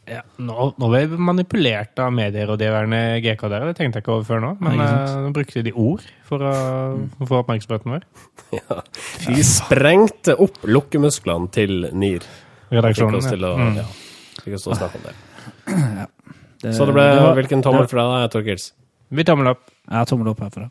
[0.08, 4.28] Ja, nå, nå ble vi manipulert av medierådgiverne GK der, det tenkte jeg ikke over
[4.28, 4.52] før nå.
[4.64, 6.54] Men Nei, eh, nå brukte de ord for å
[7.24, 8.08] få oppmerksomheten vår.
[8.58, 8.82] Ja.
[9.28, 12.24] Vi sprengte opp lukkemusklene til NIR.
[12.70, 13.64] Fikk oss til å, ja.
[13.70, 13.76] Mm.
[13.80, 13.86] ja,
[14.44, 15.16] fikk oss til å snakke om det.
[16.62, 18.72] Det, Så det ble var- hvilken tommel fra deg, Torkils?
[19.10, 19.62] Vi tommel opp.
[19.92, 20.70] Ja, tommel opp herfra.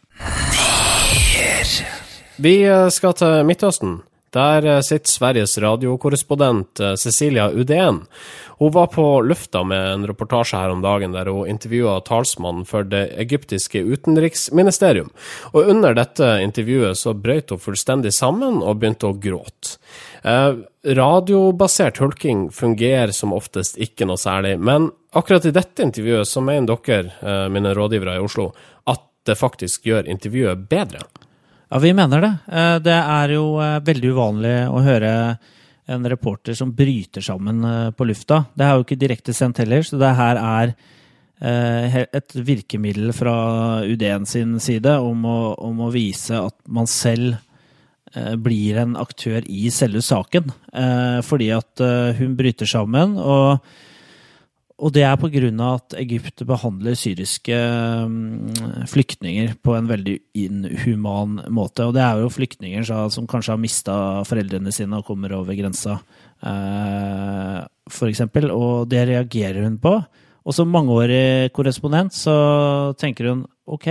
[2.38, 4.02] Vi eh, skal til Midtøsten.
[4.34, 8.06] Der eh, sitter Sveriges radiokorrespondent eh, Cecilia Udén.
[8.58, 12.84] Hun var på lufta med en reportasje her om dagen der hun intervjua talsmannen for
[12.88, 15.10] det egyptiske utenriksministerium.
[15.52, 19.76] Og under dette intervjuet så brøt hun fullstendig sammen og begynte å gråte.
[20.22, 20.54] Eh,
[20.96, 26.76] radiobasert hulking fungerer som oftest ikke noe særlig, men akkurat i dette intervjuet så mener
[26.86, 28.52] dere, eh, mine rådgivere i Oslo,
[28.86, 31.04] at det faktisk gjør intervjuet bedre.
[31.68, 32.34] Ja, vi mener det.
[32.46, 35.12] Eh, Det er jo eh, veldig uvanlig å høre
[35.86, 38.44] en reporter som bryter sammen eh, på lufta.
[38.54, 40.76] Det er jo ikke direkte sendt heller, så det her er
[41.36, 43.32] et virkemiddel fra
[43.84, 47.36] UD-en sin side om å, om å vise at man selv
[48.40, 50.48] blir en aktør i selve saken.
[51.28, 51.82] Fordi at
[52.16, 53.60] hun bryter sammen, og
[54.76, 61.86] og det er av at Egypt behandler syriske mm, flyktninger på en veldig inhuman måte.
[61.86, 63.96] Og det er jo flyktninger som kanskje har mista
[64.28, 65.96] foreldrene sine og kommer over grensa,
[66.42, 67.72] f.eks.
[67.88, 68.50] for eksempel.
[68.52, 69.96] Og det reagerer hun på.
[70.46, 72.36] Og som mangeårig korrespondent så
[73.00, 73.88] tenker hun ok,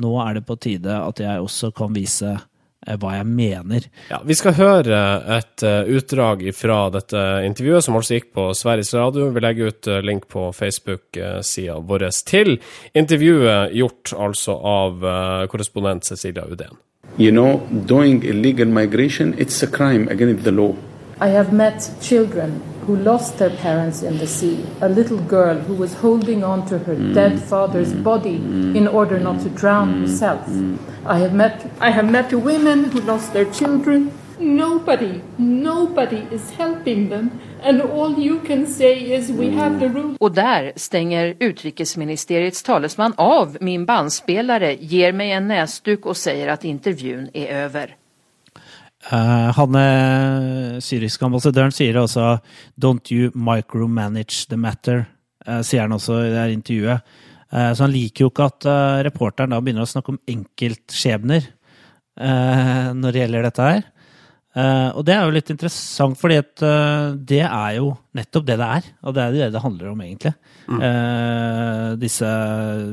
[0.00, 2.46] nå er det på tide at jeg også kan vise eh,
[3.00, 3.86] hva jeg mener.
[4.08, 5.00] Ja, Vi skal høre
[5.36, 9.28] et uh, utdrag fra dette intervjuet, som altså gikk på Sveriges Radio.
[9.34, 12.56] Vi legger ut uh, link på Facebook-sida vår til
[12.96, 15.04] intervjuet gjort altså av
[15.52, 16.78] korrespondent Cecilia Udén.
[17.18, 20.74] You know, doing illegal migration, it's a crime against the law.
[21.20, 24.58] I have met children who lost their parents in the sea.
[24.80, 28.36] A little girl who was holding on to her dead father's body
[28.78, 30.40] in order not to drown herself.
[31.06, 34.10] I have met I have met women who lost their children.
[34.40, 37.30] Nobody, nobody is helping them.
[37.62, 40.16] And all you can say is we have the rules.
[40.20, 46.64] Och där stänger utrikesministeriets talesman av min bandspelare, ger mig en näsduk och säger att
[46.64, 47.99] intervjun är över.
[49.08, 52.34] Uh, han eh, syriske ambassadøren sier også
[52.76, 55.06] 'don't you micromanage the matter',
[55.48, 57.00] uh, sier han også i det her intervjuet.
[57.50, 58.68] Uh, så han liker jo ikke at
[59.08, 61.48] reporteren da begynner å snakke om enkeltskjebner
[62.20, 63.84] når det gjelder dette her.
[64.92, 66.62] Og det er jo litt interessant, fordi at
[67.16, 68.88] det er jo nettopp det det er.
[69.06, 70.34] Og det er det det handler om, egentlig.
[70.68, 70.82] Mm.
[72.02, 72.28] Disse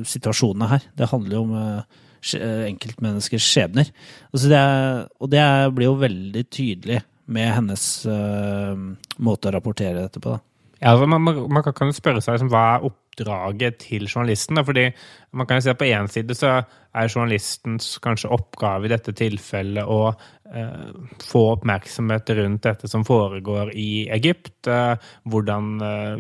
[0.07, 0.85] situasjonene her.
[0.95, 1.83] Det handler jo om
[2.23, 3.91] enkeltmenneskers skjebner.
[4.31, 7.83] Altså det er, og det er, blir jo veldig tydelig med hennes
[9.19, 10.37] måte å rapportere dette på.
[10.37, 10.43] Da.
[10.79, 12.85] Ja, altså man, man, kan jo spørre seg liksom, hva er
[13.17, 14.55] oppdraget til journalisten?
[14.55, 14.63] Da?
[14.63, 14.91] fordi
[15.31, 16.63] man kan jo at På én side så
[16.95, 20.87] er journalistens kanskje oppgave i dette tilfellet å eh,
[21.21, 24.67] få oppmerksomhet rundt dette som foregår i Egypt.
[24.67, 24.95] Eh,
[25.29, 26.17] hvordan eh,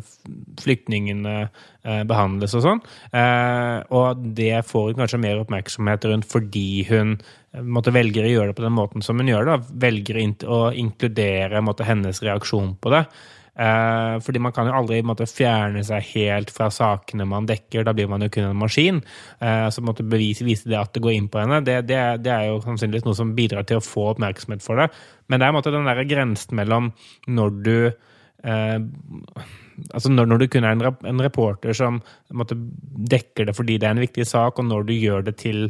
[0.61, 2.83] flyktningene eh, behandles og sånn.
[3.11, 8.35] Eh, og det får hun kanskje mer oppmerksomhet rundt fordi hun eh, måtte velger å
[8.35, 9.57] gjøre det på den måten som hun gjør det.
[9.87, 13.07] Velger å inkludere måtte, hennes reaksjon på det.
[13.57, 17.85] Eh, fordi man kan jo aldri måtte, fjerne seg helt fra sakene man dekker.
[17.87, 19.01] Da blir man jo kun en maskin.
[19.41, 22.33] Eh, så måtte bevise vise det at det går inn på henne, det, det, det,
[22.33, 24.91] er jo sannsynligvis noe som bidrar til å få oppmerksomhet for det.
[25.27, 26.91] Men det er måtte, den der grensen mellom
[27.27, 28.77] når du eh,
[29.93, 31.99] altså når, når, du kun er en, en reporter som
[32.33, 35.67] måtte, dekker det fordi det er en viktig sak, og når du gjør det til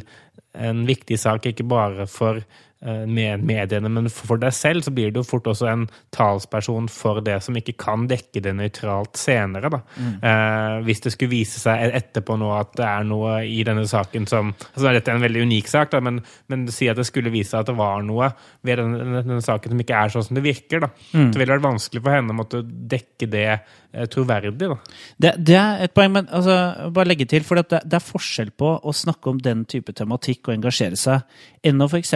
[0.58, 2.40] en viktig sak ikke bare for
[2.78, 7.40] med mediene, men for deg selv så blir du fort også en talsperson for det
[7.42, 9.70] som ikke kan dekke det nøytralt senere.
[9.72, 9.80] Da.
[9.96, 10.12] Mm.
[10.22, 14.28] Eh, hvis det skulle vise seg etterpå nå at det er noe i denne saken
[14.30, 17.32] som altså Dette er en veldig unik sak, da, men, men si at det skulle
[17.34, 18.30] vise seg at det var noe
[18.66, 20.92] ved denne, denne saken som ikke er sånn som det virker, da.
[21.12, 21.32] Mm.
[21.32, 24.54] så ville det vært vanskelig for henne å måtte dekke det eh, troverdig.
[24.70, 24.78] Da.
[25.26, 26.56] Det, det, er et poeng, men altså,
[26.94, 30.48] bare legge til, for det, det er forskjell på å snakke om den type tematikk
[30.48, 32.14] og engasjere seg, enn å f.eks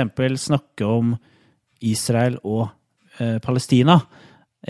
[0.53, 1.17] snakke om
[1.83, 2.69] Israel og
[3.19, 3.99] eh, Palestina.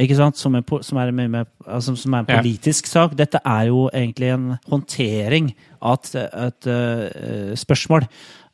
[0.01, 0.39] Ikke sant?
[0.41, 3.17] Som, er, som, er med, altså, som er, en politisk sak.
[3.19, 5.51] Dette er jo egentlig en håndtering
[5.85, 8.07] av et, et uh, spørsmål.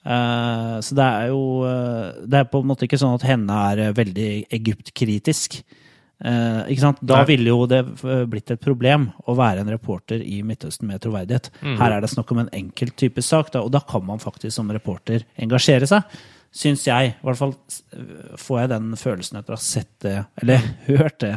[0.03, 3.59] Uh, så det er jo uh, Det er på en måte ikke sånn at henne
[3.71, 5.61] er veldig egyptkritisk.
[6.19, 7.05] Uh, ikke sant?
[7.07, 7.85] Da ville jo det
[8.27, 11.53] blitt et problem å være en reporter i Midtøsten med troverdighet.
[11.63, 11.77] Mm.
[11.79, 14.57] Her er det snakk om en enkelt type sak, da, og da kan man faktisk
[14.57, 16.19] som reporter engasjere seg
[16.55, 17.15] syns jeg.
[17.15, 17.55] I hvert fall
[18.41, 20.59] får jeg den følelsen etter å ha sett det, eller
[20.91, 21.35] hørt det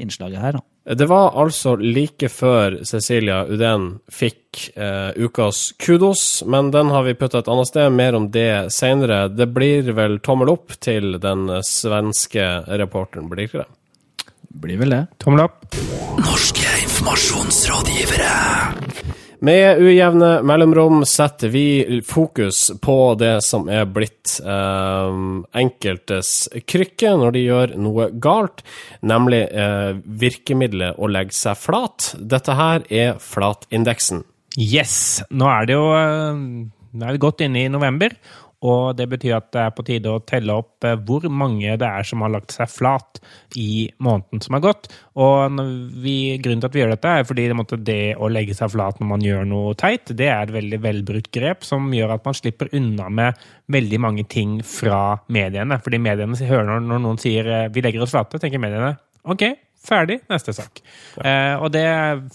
[0.00, 0.52] innslaget her.
[0.58, 0.62] da.
[0.98, 7.14] Det var altså like før Cecilia Uden fikk eh, ukas kudos, men den har vi
[7.14, 7.92] putta et annet sted.
[7.94, 9.28] Mer om det seinere.
[9.30, 13.70] Det blir vel tommel opp til den svenske reporteren, blir ikke det?
[14.62, 15.04] Blir vel det.
[15.22, 15.62] Tommel opp.
[16.18, 19.21] Norske informasjonsrådgivere.
[19.42, 25.16] Med ujevne mellomrom setter vi fokus på det som er blitt eh,
[25.58, 26.30] enkeltes
[26.62, 28.62] krykke når de gjør noe galt,
[29.02, 32.12] nemlig eh, virkemidlet å legge seg flat.
[32.22, 34.22] Dette her er flatindeksen.
[34.54, 34.94] Yes.
[35.34, 36.46] Nå er det jo eh,
[36.92, 38.12] nå er vi godt inne i november,
[38.62, 41.88] og det betyr at det er på tide å telle opp eh, hvor mange det
[41.88, 43.20] er som har lagt seg flat
[43.58, 44.88] i måneden som har gått.
[45.18, 45.58] Og
[46.04, 49.00] vi, grunnen til at vi gjør dette, er fordi det, det, å legge seg flat
[49.02, 52.38] når man gjør noe teit, det er et veldig velbrukt grep som gjør at man
[52.38, 55.80] slipper unna med veldig mange ting fra mediene.
[55.82, 59.44] Fordi mediene hører når, noen sier eh, 'vi legger oss flate', tenker mediene OK,
[59.82, 60.78] Ferdig, neste sak.
[61.16, 61.22] Ja.
[61.26, 61.86] Eh, og det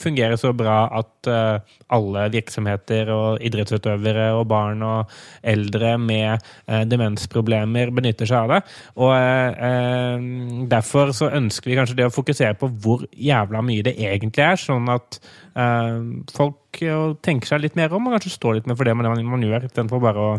[0.01, 5.13] fungerer så bra at eh, alle virksomheter og idrettsutøvere og barn og
[5.47, 8.57] eldre med eh, demensproblemer benytter seg av det.
[8.99, 10.25] Og eh, eh,
[10.73, 14.59] derfor så ønsker vi kanskje det å fokusere på hvor jævla mye det egentlig er,
[14.59, 15.19] sånn at
[15.55, 16.01] eh,
[16.35, 16.81] folk
[17.23, 19.69] tenker seg litt mer om og kanskje står litt mer for det man, man gjør,
[19.69, 20.33] istedenfor bare å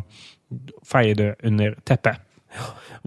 [0.87, 2.21] feie det under teppet.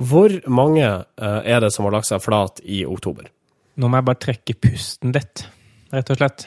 [0.02, 0.90] Hvor mange
[1.22, 3.30] er det som har lagt seg flat i oktober?
[3.82, 5.46] Nå må jeg bare trekke pusten litt,
[5.90, 6.46] rett og slett.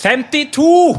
[0.00, 0.96] 52!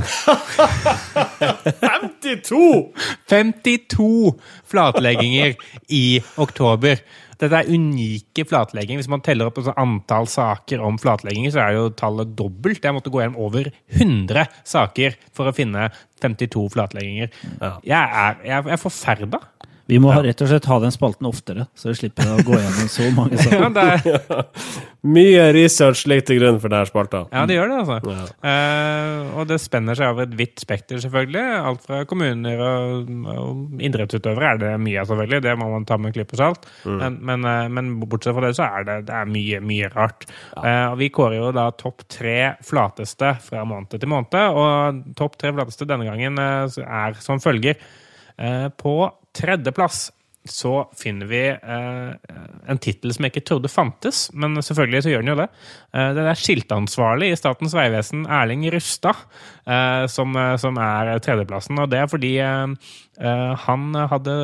[1.81, 2.93] 52!
[3.31, 4.35] 52
[4.69, 5.55] flatlegginger
[5.89, 7.01] i oktober.
[7.41, 9.01] Dette er unike flatlegginger.
[9.01, 12.83] Hvis man teller opp antall saker om flatlegginger, så er jo tallet dobbelt.
[12.85, 15.89] Jeg måtte gå gjennom over 100 saker for å finne
[16.21, 17.33] 52 flatlegginger.
[17.81, 19.41] Jeg er, jeg er forferda.
[19.91, 20.21] Vi må ja.
[20.23, 23.35] rett og slett ha den spalten oftere, så vi slipper å gå gjennom så mange
[23.43, 23.65] saker.
[24.07, 24.69] ja, er,
[25.11, 27.25] Mye research ligger til grunn for denne spalta.
[27.33, 28.27] ja, det gjør det, altså.
[28.47, 31.43] Eh, og det spenner seg over et vidt spekter, selvfølgelig.
[31.71, 35.41] Alt fra kommuner og, og idrettsutøvere er det mye av, selvfølgelig.
[35.43, 36.69] Det må man ta med en klype salt.
[36.85, 40.23] Men, men, uh, men bortsett fra det, så er det, det er mye, mye rart.
[40.53, 44.39] Uh, og vi kårer jo da topp tre flateste fra måned til måned.
[44.55, 47.81] Og topp tre flateste denne gangen er som følger.
[48.41, 48.93] Eh, på
[49.37, 50.09] tredjeplass
[50.49, 52.37] så finner vi eh,
[52.71, 55.47] en tittel som jeg ikke trodde fantes, men selvfølgelig så gjør den jo det.
[55.93, 59.21] Eh, det er skiltansvarlig i Statens vegvesen, Erling Rustad,
[59.69, 61.77] eh, som, eh, som er tredjeplassen.
[61.83, 62.73] Og det er fordi eh,
[63.21, 64.35] eh, han hadde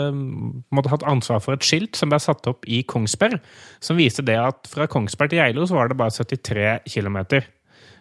[0.69, 3.41] måtte hatt ansvar for et skilt som ble satt opp i Kongsberg,
[3.81, 7.23] som viste det at fra Kongsberg til Geilo så var det bare 73 km.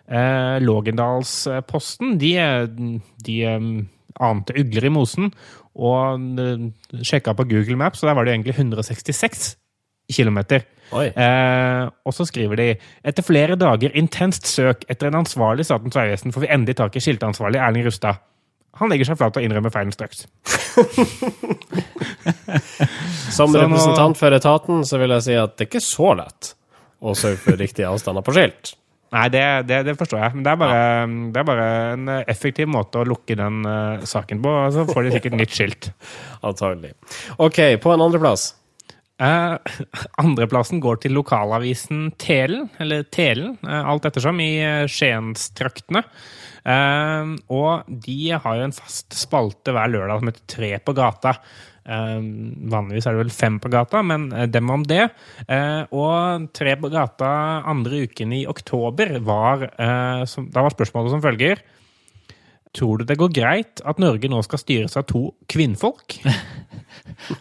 [0.07, 2.37] Eh, Lågendalsposten, de,
[3.25, 3.41] de
[4.21, 5.33] ante ugler i mosen,
[5.77, 6.67] og eh,
[7.05, 9.57] sjekka på Google Maps, og der var det egentlig 166
[10.17, 10.39] km.
[10.95, 12.67] Eh, og så skriver de
[13.05, 17.03] etter flere dager intenst søk etter en ansvarlig Statens vegvesen får vi endelig tak i
[17.03, 18.21] skiltansvarlig Erling Rustad.
[18.79, 20.27] Han legger seg flat og innrømmer feilen straks.
[23.33, 26.13] Som Så nå- representant for etaten så vil jeg si at det er ikke så
[26.19, 26.53] lett
[27.03, 28.75] å sørge for riktige avstander på skilt.
[29.15, 30.35] Nei, det, det, det forstår jeg.
[30.35, 30.79] Men det er, bare,
[31.33, 34.55] det er bare en effektiv måte å lukke den uh, saken på.
[34.75, 35.91] Så får de sikkert nytt skilt.
[36.47, 36.97] Antagelig.
[37.39, 38.51] OK, på en andreplass.
[39.23, 39.57] Uh,
[40.23, 46.03] andreplassen går til lokalavisen Telen, eller Telen, uh, alt ettersom, i uh, Skienstraktene.
[46.67, 51.39] Uh, og de har jo en fast spalte hver lørdag som heter Tre på gata.
[51.87, 52.19] Eh,
[52.73, 55.09] vanligvis er det vel fem på gata, men eh, dem om det.
[55.47, 57.31] Eh, og Tre på gata
[57.69, 61.63] andre uken i oktober var Da var spørsmålet som følger.
[62.77, 66.21] Tror du det går greit at Norge nå skal styres av to kvinnfolk?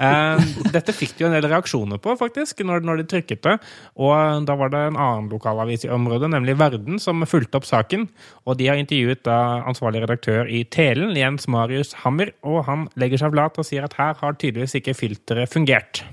[0.01, 0.41] Eh,
[0.73, 3.53] dette fikk de jo en del reaksjoner på, faktisk, når, når de trykket det.
[4.01, 8.07] Og da var det en annen lokalavis i området, nemlig Verden, som fulgte opp saken.
[8.47, 13.25] Og de har intervjuet da ansvarlig redaktør i Telen, Jens Marius Hammer, og han legger
[13.25, 16.03] seg flat og sier at her har tydeligvis ikke filteret fungert.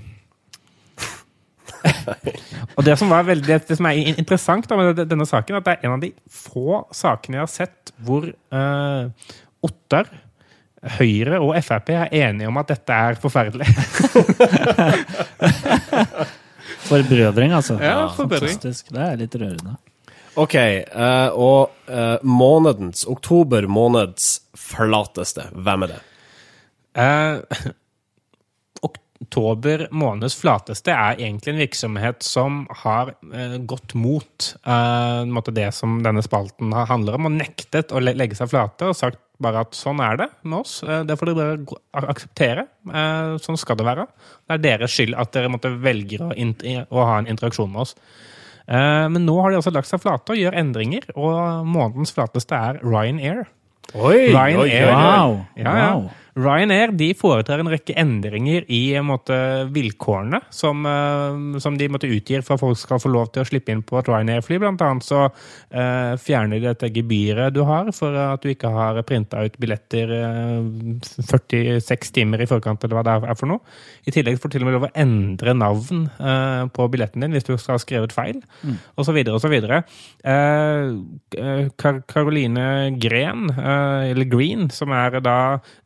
[2.77, 5.73] og det som, var veldig, det som er interessant da, med denne saken, at det
[5.75, 10.11] er en av de få sakene jeg har sett hvor uh, Ottar,
[10.97, 13.69] Høyre og Frp er enige om at dette er forferdelig.
[16.83, 17.77] Forbrødring, altså.
[17.79, 18.57] Ja, forbrødring.
[18.57, 18.91] Fantastisk.
[18.91, 19.77] Det er litt rørende.
[20.35, 20.55] OK,
[20.93, 25.99] Uh, og uh, månedens, oktober måneds flateste, hvem er det?
[27.03, 27.69] Eh,
[29.33, 35.53] oktober måneds flateste er egentlig en virksomhet som har eh, gått mot eh, en måte
[35.55, 39.63] det som denne spalten handler om, og nektet å legge seg flate og sagt bare
[39.65, 40.77] at sånn er det med oss.
[40.85, 42.67] Eh, det får dere bare akseptere.
[43.41, 44.05] Sånn skal det være.
[44.45, 47.97] Det er deres skyld at dere måtte velger å, å ha en interaksjon med oss.
[48.67, 52.55] Eh, men nå har de altså lagt seg flate og gjør endringer, og månedens flateste
[52.55, 53.47] er Ryanair.
[53.93, 54.93] Oi, Ryanair.
[54.93, 55.39] Wow.
[55.59, 56.22] Ja, ja.
[56.33, 59.35] Ryanair de foretar en rekke endringer i en måte,
[59.73, 63.47] vilkårene som, eh, som de måtte utgir for at folk skal få lov til å
[63.47, 64.57] slippe inn på et Ryanair-fly.
[64.63, 68.97] Blant annet så eh, fjerner de dette gebyret du har for at du ikke har
[69.05, 73.61] printa ut billetter eh, 46 timer i forkant, eller hva det er for noe.
[74.09, 77.37] I tillegg får du til og med lov å endre navn eh, på billetten din
[77.37, 78.41] hvis du skal ha skrevet feil,
[79.53, 79.83] videre.
[80.25, 80.89] Eh,
[81.37, 85.37] eh, Kar Caroline Gren, eh, eller Green, som er da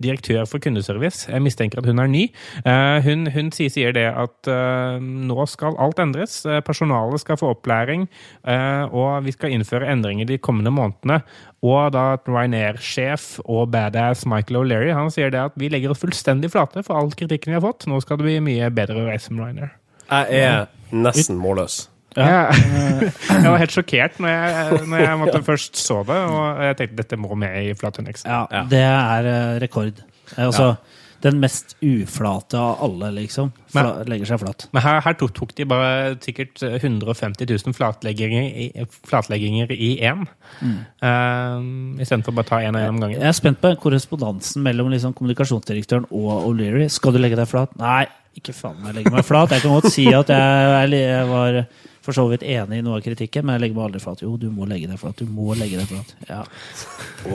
[0.04, 2.28] direktør for kundeservice, jeg mistenker at hun er ny,
[2.64, 6.40] eh, hun, hun sier, sier det at eh, nå skal alt endres.
[6.46, 8.08] Eh, Personalet skal få opplæring,
[8.48, 11.22] eh, og vi skal innføre endringer de kommende månedene.
[11.66, 16.52] Og da Ryanair-sjef og badass Michael O'Leary han sier det at vi legger oss fullstendig
[16.54, 17.88] flate for all kritikken vi har fått.
[17.90, 19.78] Nå skal det bli mye bedre å reise med Ryanair.
[20.08, 21.88] Jeg er nesten målløs.
[22.18, 22.50] Ja.
[23.44, 27.02] jeg var helt sjokkert når jeg, når jeg måtte først så det, og jeg tenkte
[27.04, 28.26] dette må med i Flatunix.
[28.26, 30.02] Ja, det er rekord.
[30.36, 30.76] Eh, ja.
[31.24, 33.50] Den mest uflate av alle, liksom.
[33.74, 34.68] Fla, legger seg flat.
[34.76, 38.68] Men her, her tok, tok de bare sikkert 150 000 flatlegginger i,
[39.10, 40.28] flatlegginger i én.
[40.62, 43.18] Uh, Istedenfor bare å ta én og én om gangen.
[43.18, 46.86] Jeg er spent på korrespondansen mellom liksom, kommunikasjonsdirektøren og O'Leary.
[46.94, 47.74] Skal du legge deg flat?
[47.82, 48.06] Nei,
[48.38, 49.58] ikke faen meg legge meg flat.
[49.58, 51.64] Jeg kan godt si at jeg, jeg var
[52.08, 54.24] for så vidt enig i noe av kritikken, men jeg legger meg aldri flat.
[54.24, 55.20] Jo, du må legge deg flat.
[55.20, 56.14] Du må legge deg flat.
[56.30, 56.40] Ja.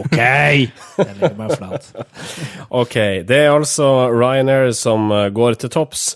[0.01, 0.17] OK!
[0.17, 1.91] Jeg legger meg flat.
[2.73, 2.97] Ok,
[3.29, 6.07] det er altså Ryanair som eh, går til topps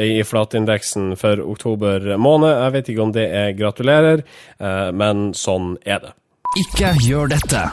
[0.00, 2.54] i flatindeksen for oktober måned.
[2.54, 4.24] Jeg vet ikke om det er gratulerer,
[4.56, 6.16] eh, men sånn er det.
[6.64, 7.68] Ikke gjør dette.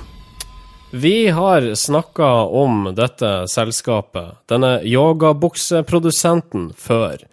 [0.96, 7.24] Vi har snakka om dette selskapet, denne yogabukseprodusenten, før.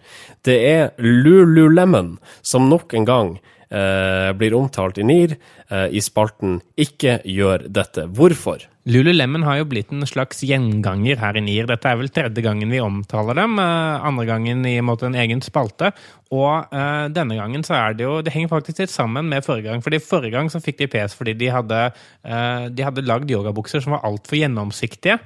[0.41, 3.29] Det er Lululemon som nok en gang
[3.69, 5.35] eh, blir omtalt i NIR
[5.69, 8.07] eh, i spalten 'Ikke gjør dette'.
[8.09, 8.65] Hvorfor?
[8.89, 11.67] Lululemon har jo blitt en slags gjenganger her i NIR.
[11.69, 13.59] Dette er vel tredje gangen vi omtaler dem.
[13.59, 15.91] eh, andre gangen i en, måte, en egen spalte.
[16.31, 19.69] Og uh, denne gangen så er det jo Det henger faktisk litt sammen med forrige
[19.69, 19.83] gang.
[19.83, 21.91] fordi Forrige gang så fikk de pes fordi de hadde,
[22.25, 25.19] uh, de hadde lagd yogabukser som var altfor gjennomsiktige.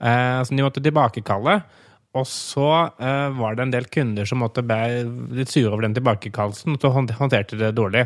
[0.00, 1.60] Uh, som de måtte tilbakekalle.
[2.12, 2.66] Og så
[3.00, 4.80] eh, var det en del kunder som måtte ble
[5.38, 8.02] litt sure over den tilbakekallelsen, og så hånd- håndterte det dårlig.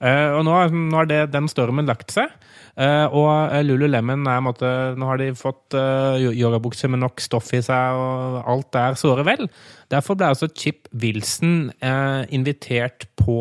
[0.00, 2.30] Eh, og nå, nå har det, den stormen lagt seg.
[2.78, 7.18] eh, og eh, Lululemon er måtte, Nå har de fått eh, yo- yogabukser med nok
[7.20, 9.48] stoff i seg, og alt er såre vel.
[9.90, 13.40] Derfor ble altså Chip Wilson eh, invitert på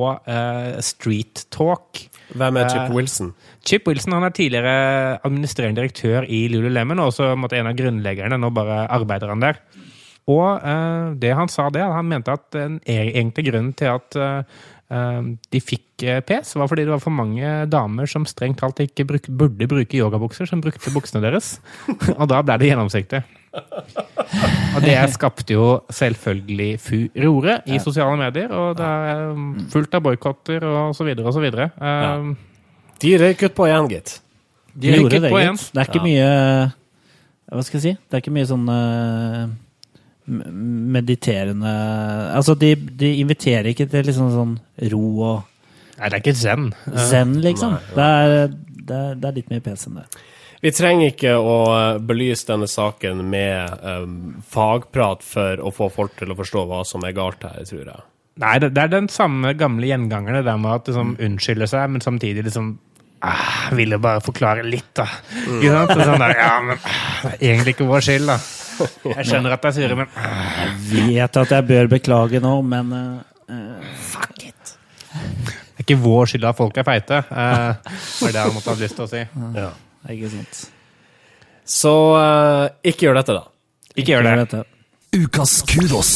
[0.84, 2.02] Street Talk.
[2.34, 3.30] Hvem er Chip Wilson?
[3.66, 4.74] Chip Wilson han er tidligere
[5.22, 8.42] administrerende direktør i Lululemon, og også en av grunnleggerne.
[8.42, 9.62] Nå bare arbeider han der.
[10.30, 14.18] Og eh, det han sa det, han mente at den e- egentlige grunnen til at
[14.20, 14.60] eh,
[14.94, 19.04] eh, de fikk PS, var fordi det var for mange damer som strengt talt ikke
[19.10, 21.58] bruk, burde bruke yogabukser, som brukte buksene deres.
[22.20, 23.24] og da ble det gjennomsiktig.
[24.78, 30.06] Og det skapte jo selvfølgelig furore i sosiale medier, og det er eh, fullt av
[30.06, 31.72] boikotter og så videre og så videre.
[31.82, 32.14] Ja.
[33.00, 34.20] De røyk ut på igjen, gitt.
[34.80, 35.58] De gjorde røyket det, på én.
[35.74, 36.28] Det er ikke mye
[37.50, 37.94] Hva skal jeg si?
[38.06, 39.58] Det er ikke mye sånn m-
[40.30, 41.72] mediterende
[42.36, 44.58] Altså, de, de inviterer ikke til liksom sånn
[44.94, 45.38] ro og
[46.00, 46.70] Nei, det er ikke zen.
[47.10, 47.74] Zen, liksom.
[47.92, 50.06] Det er, det, er, det er litt mer pes enn det.
[50.64, 51.58] Vi trenger ikke å
[52.04, 54.16] belyse denne saken med um,
[54.48, 58.06] fagprat for å få folk til å forstå hva som er galt her, tror jeg.
[58.40, 62.04] Nei, det, det er den samme gamle gjengangerne der med at liksom unnskylde seg, men
[62.04, 62.78] samtidig liksom
[63.28, 65.08] ah, Ville bare forklare litt, da.
[65.58, 65.96] Ikke sant?
[65.96, 68.40] Sånn der, ja, men ah, det er egentlig ikke vår skyld, da.
[69.18, 70.08] Jeg skjønner at det er sure, men
[70.90, 72.94] Jeg Vet at jeg bør beklage nå, men
[74.10, 74.74] Fuck it.
[75.10, 77.22] det er ikke vår skyld at folk er feite.
[77.32, 79.24] uh, var det han måtte ha lyst til å si.
[79.58, 79.72] Ja.
[80.14, 80.60] ikke sant.
[81.70, 83.48] Så uh, ikke gjør dette, da.
[83.98, 84.64] Ikke gjør det.
[85.18, 86.14] Ukas kudos.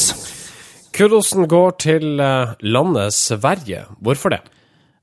[0.93, 3.87] Kudosen går til eh, landet Sverige.
[3.97, 4.43] Hvorfor det?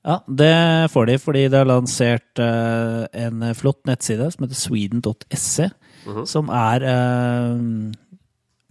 [0.07, 5.67] Ja, det får de fordi de har lansert eh, en flott nettside som heter sweden.se,
[6.29, 7.99] som er eh,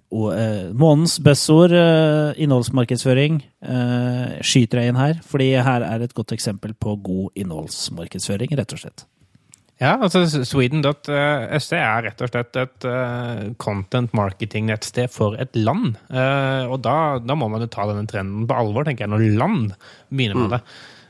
[0.09, 5.21] og, eh, månedens buzzord, eh, innholdsmarkedsføring, eh, skyter jeg inn her.
[5.21, 9.05] Fordi her er et godt eksempel på god innholdsmarkedsføring, rett og slett.
[9.79, 15.95] Ja, altså Sweden.se er rett og slett et uh, content marketing-nettsted for et land.
[16.11, 19.37] Uh, og da, da må man jo ta denne trenden på alvor, tenker jeg, når
[19.39, 19.71] land
[20.11, 20.59] begynner med det.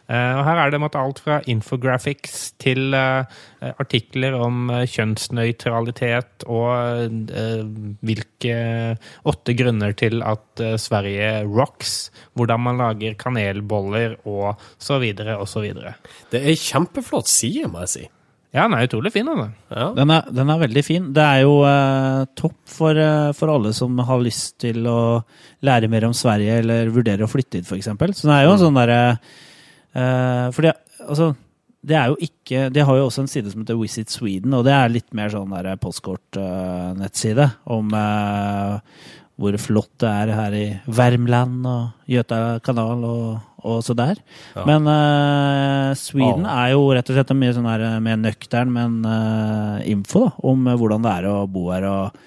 [0.10, 3.39] Eh, og her er det måtte, alt fra infographics til eh,
[3.78, 7.14] artikler om eh, kjønnsnøytralitet og
[8.05, 8.55] hvilke
[9.30, 15.62] åtte grunner til at Sverige rocks, hvordan man lager kanelboller og så videre og så
[15.64, 15.93] videre.
[16.32, 18.05] Det er kjempeflott side, må jeg si.
[18.49, 19.51] Ja, den er utrolig fin, altså.
[19.70, 19.89] Ja.
[19.93, 21.12] Den er, den er veldig fin.
[21.14, 22.97] Det er jo eh, topp for,
[23.38, 25.20] for alle som har lyst til å
[25.70, 27.91] lære mer om Sverige, eller vurdere å flytte hit, f.eks.
[28.18, 29.45] Så det er jo en sånn derre eh,
[29.93, 30.71] Fordi
[31.07, 31.31] altså
[31.81, 34.65] det er jo ikke De har jo også en side som heter Visit Sweden, og
[34.67, 38.79] det er litt mer sånn postkort-nettside om uh,
[39.39, 44.19] hvor flott det er her i Värmland og Göta kanal og, og så der.
[44.57, 44.65] Ja.
[44.67, 46.65] Men uh, Sweden Ah.
[46.65, 50.33] er jo rett og slett mye sånn her, eh, mer nøktern, men eh, info da,
[50.43, 51.87] om eh, hvordan det er å bo her.
[51.87, 52.19] og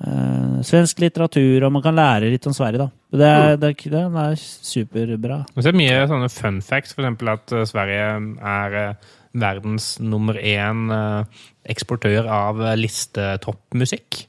[0.00, 2.88] eh, Svensk litteratur, og man kan lære litt om Sverige, da.
[3.14, 5.38] Det er, det er, den er superbra.
[5.54, 7.22] Det er mye sånne fun facts, f.eks.
[7.30, 8.08] at eh, Sverige
[8.50, 14.26] er eh, verdens nummer én eh, eksportør av listetoppmusikk.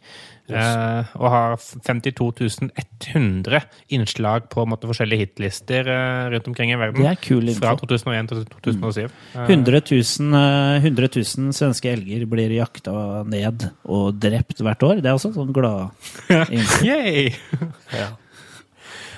[0.47, 1.09] Yes.
[1.19, 2.69] og har 52
[3.11, 5.89] 100 innslag på måte, forskjellige hitlister
[6.32, 7.01] rundt omkring i verden.
[7.03, 7.65] Det er kul info.
[7.65, 9.01] Fra 2001 til 2007.
[9.36, 15.03] Eh, 100 000, eh, 100 000 svenske elger blir jakta ned og drept hvert år.
[15.03, 15.91] Det er også sånn glad
[16.61, 16.80] info.
[16.88, 17.28] Yay!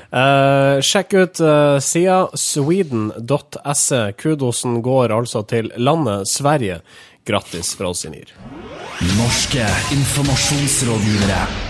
[0.09, 4.01] Eh, sjekk ut uh, sida sweden.se.
[4.17, 6.81] Kudosen går altså til landet Sverige.
[7.29, 8.33] Grattis fra oss i NIR.
[9.19, 11.68] Norske informasjonsrådgivere.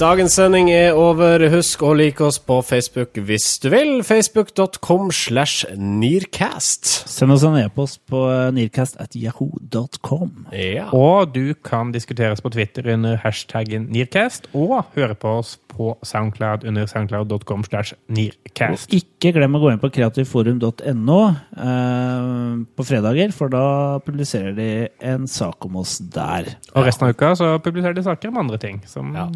[0.00, 1.42] Dagens sending er over.
[1.52, 3.98] Husk å like oss på Facebook hvis du vil.
[4.00, 6.88] Facebook.com slash Nearcast.
[7.10, 8.22] Send oss en e-post på
[8.56, 10.30] nearcast.yahoo.com.
[10.56, 10.86] Ja.
[10.96, 16.64] Og du kan diskuteres på Twitter under hashtaggen Nearcast, og høre på oss på Soundcloud
[16.64, 18.88] under soundcloud.com slash Nearcast.
[18.88, 23.68] Og ikke glem å gå inn på kreativforum.no eh, på fredager, for da
[24.08, 24.72] publiserer de
[25.12, 26.54] en sak om oss der.
[26.72, 29.28] Og resten av uka så publiserer de saker om andre ting som Ja.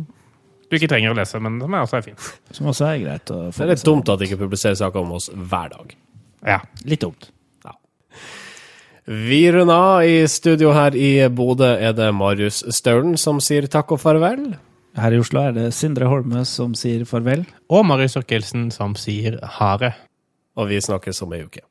[0.75, 2.33] Du ikke trenger å lese, men som er også er fint.
[2.55, 5.01] Som også er greit å få Det er litt dumt at de ikke publiserer saker
[5.01, 5.95] om oss hver dag.
[6.45, 6.61] Ja.
[6.85, 7.31] Litt dumt.
[9.05, 10.05] Vi runder av.
[10.05, 14.55] I studio her i Bodø er det Marius Staulen som sier takk og farvel.
[14.97, 17.45] Her i Oslo er det Sindre Holme som sier farvel.
[17.69, 19.93] Og Marius Orkelsen som sier ha det.
[20.57, 21.67] Og vi snakkes om ei uke.